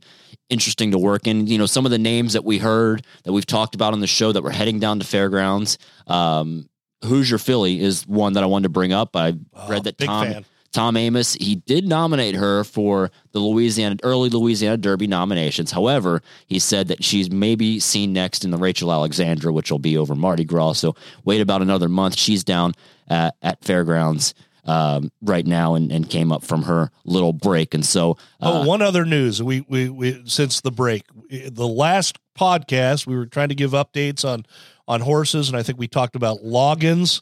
interesting 0.49 0.91
to 0.91 0.99
work 0.99 1.27
in. 1.27 1.47
You 1.47 1.57
know, 1.57 1.65
some 1.65 1.85
of 1.85 1.91
the 1.91 1.97
names 1.97 2.33
that 2.33 2.45
we 2.45 2.59
heard 2.59 3.05
that 3.23 3.33
we've 3.33 3.45
talked 3.45 3.75
about 3.75 3.93
on 3.93 3.99
the 3.99 4.07
show 4.07 4.31
that 4.31 4.43
were 4.43 4.51
heading 4.51 4.79
down 4.79 4.99
to 4.99 5.05
Fairgrounds. 5.05 5.77
Um, 6.07 6.69
Hoosier 7.03 7.37
Philly 7.37 7.81
is 7.81 8.07
one 8.07 8.33
that 8.33 8.43
I 8.43 8.47
wanted 8.47 8.63
to 8.63 8.69
bring 8.69 8.93
up. 8.93 9.15
I 9.15 9.35
read 9.67 9.83
that 9.85 9.95
Oh, 10.01 10.05
Tom 10.05 10.27
fan. 10.27 10.45
Tom 10.71 10.95
Amoss, 10.95 11.39
he 11.39 11.55
did 11.55 11.87
nominate 11.87 12.33
her 12.33 12.63
for 12.63 13.11
the 13.31 13.39
Louisiana 13.39 13.97
early 14.01 14.29
Louisiana 14.29 14.75
Derby 14.75 15.05
nominations. 15.05 15.71
However, 15.71 16.23
he 16.47 16.57
said 16.57 16.87
that 16.87 17.03
she's 17.03 17.29
maybe 17.29 17.79
seen 17.79 18.11
next 18.11 18.43
in 18.43 18.49
the 18.49 18.57
Rachel 18.57 18.91
Alexandra, 18.91 19.53
which 19.53 19.71
will 19.71 19.77
be 19.79 19.97
over 19.97 20.15
Mardi 20.15 20.43
Gras. 20.43 20.73
So 20.73 20.95
wait 21.25 21.41
about 21.41 21.61
another 21.61 21.87
month. 21.87 22.17
She's 22.17 22.43
down 22.43 22.73
at, 23.07 23.35
at 23.43 23.63
Fairgrounds 23.63 24.33
um, 24.65 25.11
right 25.21 25.45
now 25.45 25.75
and, 25.75 25.91
and 25.91 26.09
came 26.09 26.31
up 26.31 26.43
from 26.43 26.63
her 26.63 26.89
little 27.05 27.33
break. 27.33 27.75
And 27.75 27.85
so, 27.85 28.11
uh, 28.41 28.63
oh, 28.63 28.65
one 28.65 28.81
other 28.81 29.05
news 29.05 29.43
we, 29.43 29.61
we 29.69 29.89
we 29.89 30.23
since 30.25 30.61
the 30.61 30.71
break, 30.71 31.03
the 31.29 31.67
last 31.67 32.17
podcast 32.37 33.05
we 33.05 33.15
were 33.15 33.27
trying 33.27 33.49
to 33.49 33.55
give 33.55 33.71
updates 33.71 34.27
on 34.27 34.43
on 34.87 35.01
horses, 35.01 35.47
and 35.47 35.57
I 35.57 35.63
think 35.63 35.79
we 35.79 35.87
talked 35.87 36.15
about 36.15 36.39
Loggins. 36.39 37.21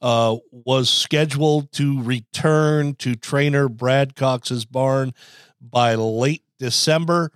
Uh, 0.00 0.36
was 0.52 0.88
scheduled 0.88 1.72
to 1.72 2.00
return 2.04 2.94
to 2.94 3.16
trainer 3.16 3.68
Brad 3.68 4.14
Cox's 4.14 4.64
barn 4.64 5.12
by 5.60 5.96
late 5.96 6.44
December. 6.60 7.32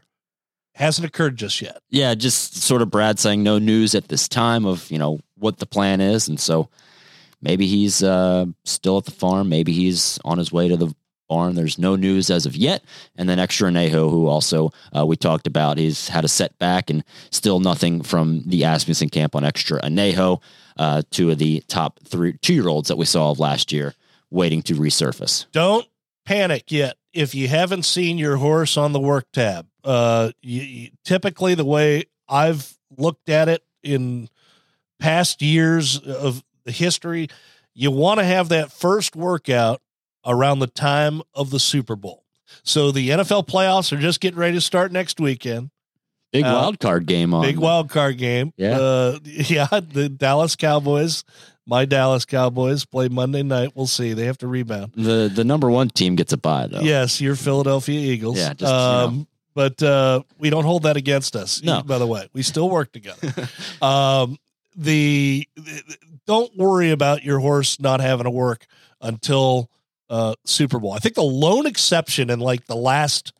Hasn't 0.76 1.04
occurred 1.04 1.36
just 1.36 1.60
yet. 1.60 1.82
yeah, 1.90 2.14
just 2.14 2.62
sort 2.62 2.80
of 2.80 2.88
Brad 2.88 3.18
saying 3.18 3.42
no 3.42 3.58
news 3.58 3.96
at 3.96 4.06
this 4.06 4.28
time 4.28 4.64
of, 4.64 4.88
you 4.92 4.98
know, 4.98 5.18
what 5.36 5.58
the 5.58 5.66
plan 5.66 6.00
is. 6.00 6.28
And 6.28 6.38
so 6.38 6.70
maybe 7.40 7.66
he's 7.66 8.00
uh, 8.00 8.46
still 8.64 8.98
at 8.98 9.06
the 9.06 9.10
farm. 9.10 9.48
Maybe 9.48 9.72
he's 9.72 10.20
on 10.24 10.38
his 10.38 10.52
way 10.52 10.68
to 10.68 10.76
the 10.76 10.94
barn. 11.32 11.54
There's 11.54 11.78
no 11.78 11.96
news 11.96 12.30
as 12.30 12.46
of 12.46 12.54
yet. 12.56 12.84
And 13.16 13.28
then 13.28 13.38
Extra 13.38 13.70
Anejo, 13.70 14.10
who 14.10 14.26
also 14.26 14.70
uh, 14.96 15.06
we 15.06 15.16
talked 15.16 15.46
about, 15.46 15.78
he's 15.78 16.08
had 16.08 16.24
a 16.24 16.28
setback 16.28 16.90
and 16.90 17.02
still 17.30 17.60
nothing 17.60 18.02
from 18.02 18.42
the 18.46 18.62
Asmussen 18.64 19.08
camp 19.08 19.34
on 19.36 19.44
Extra 19.44 19.80
Anejo. 19.82 20.40
Uh, 20.76 21.02
two 21.10 21.30
of 21.30 21.38
the 21.38 21.60
top 21.68 22.00
three 22.04 22.32
two 22.42 22.54
year 22.54 22.68
olds 22.68 22.88
that 22.88 22.96
we 22.96 23.04
saw 23.04 23.30
of 23.30 23.38
last 23.38 23.72
year 23.72 23.94
waiting 24.30 24.62
to 24.62 24.74
resurface. 24.74 25.44
don't 25.52 25.86
panic 26.24 26.72
yet 26.72 26.96
if 27.12 27.34
you 27.34 27.46
haven't 27.48 27.82
seen 27.84 28.16
your 28.16 28.36
horse 28.38 28.76
on 28.78 28.92
the 28.92 29.00
work 29.00 29.26
tab 29.32 29.66
uh 29.84 30.30
you, 30.40 30.62
you- 30.62 30.90
typically 31.04 31.54
the 31.54 31.64
way 31.64 32.04
i've 32.28 32.78
looked 32.96 33.28
at 33.28 33.48
it 33.50 33.62
in 33.82 34.28
past 34.98 35.42
years 35.42 35.98
of 35.98 36.42
the 36.64 36.72
history 36.72 37.28
you 37.74 37.90
want 37.90 38.18
to 38.20 38.24
have 38.24 38.48
that 38.48 38.72
first 38.72 39.14
workout 39.16 39.82
around 40.26 40.58
the 40.60 40.66
time 40.66 41.22
of 41.34 41.50
the 41.50 41.58
super 41.60 41.96
bowl 41.96 42.24
so 42.62 42.90
the 42.90 43.08
nfl 43.10 43.46
playoffs 43.46 43.92
are 43.92 44.00
just 44.00 44.20
getting 44.20 44.38
ready 44.38 44.54
to 44.56 44.60
start 44.60 44.92
next 44.92 45.18
weekend 45.20 45.70
Big 46.32 46.44
Uh, 46.44 46.52
wild 46.54 46.80
card 46.80 47.06
game 47.06 47.34
on 47.34 47.42
big 47.44 47.58
wild 47.58 47.90
card 47.90 48.16
game 48.18 48.52
Yeah. 48.56 48.78
uh 48.78 49.18
yeah 49.24 49.66
the 49.80 50.08
dallas 50.08 50.56
cowboys 50.56 51.24
my 51.66 51.84
dallas 51.84 52.24
cowboys 52.24 52.84
play 52.84 53.08
monday 53.08 53.42
night 53.42 53.72
we'll 53.74 53.86
see 53.86 54.12
they 54.14 54.24
have 54.26 54.38
to 54.38 54.46
rebound 54.48 54.92
the 54.96 55.30
the 55.34 55.44
number 55.44 55.70
one 55.70 55.88
team 55.90 56.16
gets 56.16 56.32
a 56.32 56.36
bye 56.36 56.66
though. 56.68 56.80
Yes, 56.80 57.20
your 57.20 57.36
Philadelphia 57.36 57.98
Eagles. 58.00 58.36
Yeah, 58.38 58.52
just, 58.54 58.62
you 58.72 58.78
um, 58.78 59.26
but 59.54 59.82
uh, 59.82 60.22
we 60.38 60.48
don't 60.50 60.64
hold 60.64 60.84
that 60.84 60.96
against 60.96 61.36
us. 61.36 61.62
No. 61.62 61.82
by 61.82 61.98
the 61.98 62.06
way, 62.06 62.26
we 62.32 62.42
still 62.42 62.70
work 62.70 62.90
together. 62.90 63.28
um, 63.82 64.38
the, 64.74 65.46
the- 65.54 65.96
don't 66.26 66.56
worry 66.56 66.90
about 66.90 67.22
your 67.22 67.38
horse 67.38 67.78
not 67.78 68.00
having 68.00 68.24
to 68.24 68.30
work 68.30 68.64
until 69.02 69.68
uh, 70.10 70.34
Super 70.44 70.78
Bowl. 70.78 70.92
I 70.92 70.98
think 70.98 71.14
the 71.14 71.22
lone 71.22 71.66
exception 71.66 72.30
in 72.30 72.40
like 72.40 72.66
the 72.66 72.76
last, 72.76 73.32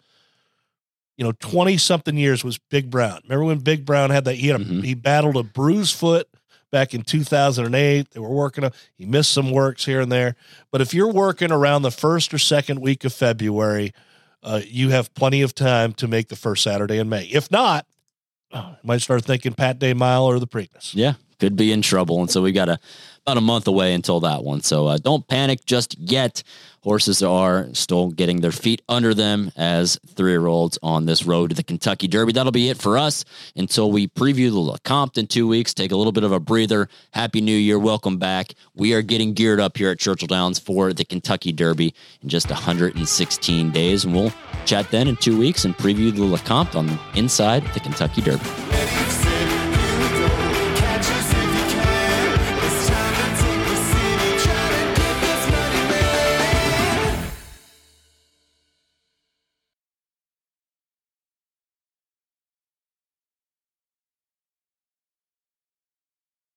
you 1.16 1.24
know, 1.24 1.32
twenty 1.40 1.76
something 1.76 2.16
years 2.16 2.42
was 2.44 2.58
Big 2.58 2.90
Brown. 2.90 3.20
Remember 3.24 3.44
when 3.44 3.58
Big 3.58 3.84
Brown 3.84 4.10
had 4.10 4.24
that? 4.24 4.34
He 4.36 4.48
had 4.48 4.60
a, 4.60 4.64
Mhm. 4.64 4.84
he 4.84 4.94
battled 4.94 5.36
a 5.36 5.42
bruised 5.42 5.94
foot 5.96 6.28
back 6.70 6.94
in 6.94 7.02
2008. 7.02 8.10
They 8.12 8.20
were 8.20 8.30
working. 8.30 8.64
A, 8.64 8.72
he 8.96 9.04
missed 9.04 9.32
some 9.32 9.50
works 9.50 9.84
here 9.84 10.00
and 10.00 10.10
there. 10.10 10.36
But 10.70 10.80
if 10.80 10.94
you're 10.94 11.12
working 11.12 11.52
around 11.52 11.82
the 11.82 11.90
first 11.90 12.32
or 12.32 12.38
second 12.38 12.80
week 12.80 13.04
of 13.04 13.12
February, 13.12 13.92
uh, 14.42 14.62
you 14.66 14.88
have 14.90 15.12
plenty 15.14 15.42
of 15.42 15.54
time 15.54 15.92
to 15.94 16.08
make 16.08 16.28
the 16.28 16.36
first 16.36 16.62
Saturday 16.62 16.96
in 16.98 17.08
May. 17.10 17.24
If 17.26 17.50
not, 17.50 17.86
you 18.54 18.60
might 18.82 19.02
start 19.02 19.24
thinking 19.24 19.52
Pat 19.52 19.78
Day 19.78 19.92
Mile 19.94 20.24
or 20.24 20.38
the 20.38 20.46
Preakness. 20.46 20.92
Yeah, 20.94 21.14
could 21.38 21.56
be 21.56 21.72
in 21.72 21.82
trouble. 21.82 22.20
And 22.20 22.30
so 22.30 22.40
we 22.42 22.52
got 22.52 22.64
to 22.66 22.78
about 23.26 23.38
a 23.38 23.40
month 23.40 23.68
away 23.68 23.94
until 23.94 24.20
that 24.20 24.42
one. 24.42 24.60
So 24.62 24.86
uh, 24.88 24.98
don't 24.98 25.26
panic 25.26 25.64
just 25.64 25.98
yet. 25.98 26.42
Horses 26.82 27.22
are 27.22 27.68
still 27.74 28.10
getting 28.10 28.40
their 28.40 28.50
feet 28.50 28.82
under 28.88 29.14
them 29.14 29.52
as 29.56 30.00
three 30.16 30.32
year 30.32 30.48
olds 30.48 30.80
on 30.82 31.06
this 31.06 31.24
road 31.24 31.50
to 31.50 31.56
the 31.56 31.62
Kentucky 31.62 32.08
Derby. 32.08 32.32
That'll 32.32 32.50
be 32.50 32.70
it 32.70 32.78
for 32.78 32.98
us 32.98 33.24
until 33.54 33.92
we 33.92 34.08
preview 34.08 34.50
the 34.50 34.56
Lecomte 34.56 35.16
in 35.16 35.28
two 35.28 35.46
weeks. 35.46 35.72
Take 35.72 35.92
a 35.92 35.96
little 35.96 36.10
bit 36.10 36.24
of 36.24 36.32
a 36.32 36.40
breather. 36.40 36.88
Happy 37.12 37.40
New 37.40 37.56
Year. 37.56 37.78
Welcome 37.78 38.18
back. 38.18 38.54
We 38.74 38.94
are 38.94 39.02
getting 39.02 39.32
geared 39.32 39.60
up 39.60 39.76
here 39.76 39.90
at 39.90 40.00
Churchill 40.00 40.26
Downs 40.26 40.58
for 40.58 40.92
the 40.92 41.04
Kentucky 41.04 41.52
Derby 41.52 41.94
in 42.20 42.28
just 42.28 42.50
116 42.50 43.70
days. 43.70 44.04
And 44.04 44.12
we'll 44.12 44.32
chat 44.64 44.90
then 44.90 45.06
in 45.06 45.14
two 45.14 45.38
weeks 45.38 45.64
and 45.64 45.76
preview 45.76 46.12
the 46.12 46.22
Lecomte 46.22 46.74
on 46.74 46.98
Inside 47.14 47.64
the 47.74 47.80
Kentucky 47.80 48.22
Derby. 48.22 49.21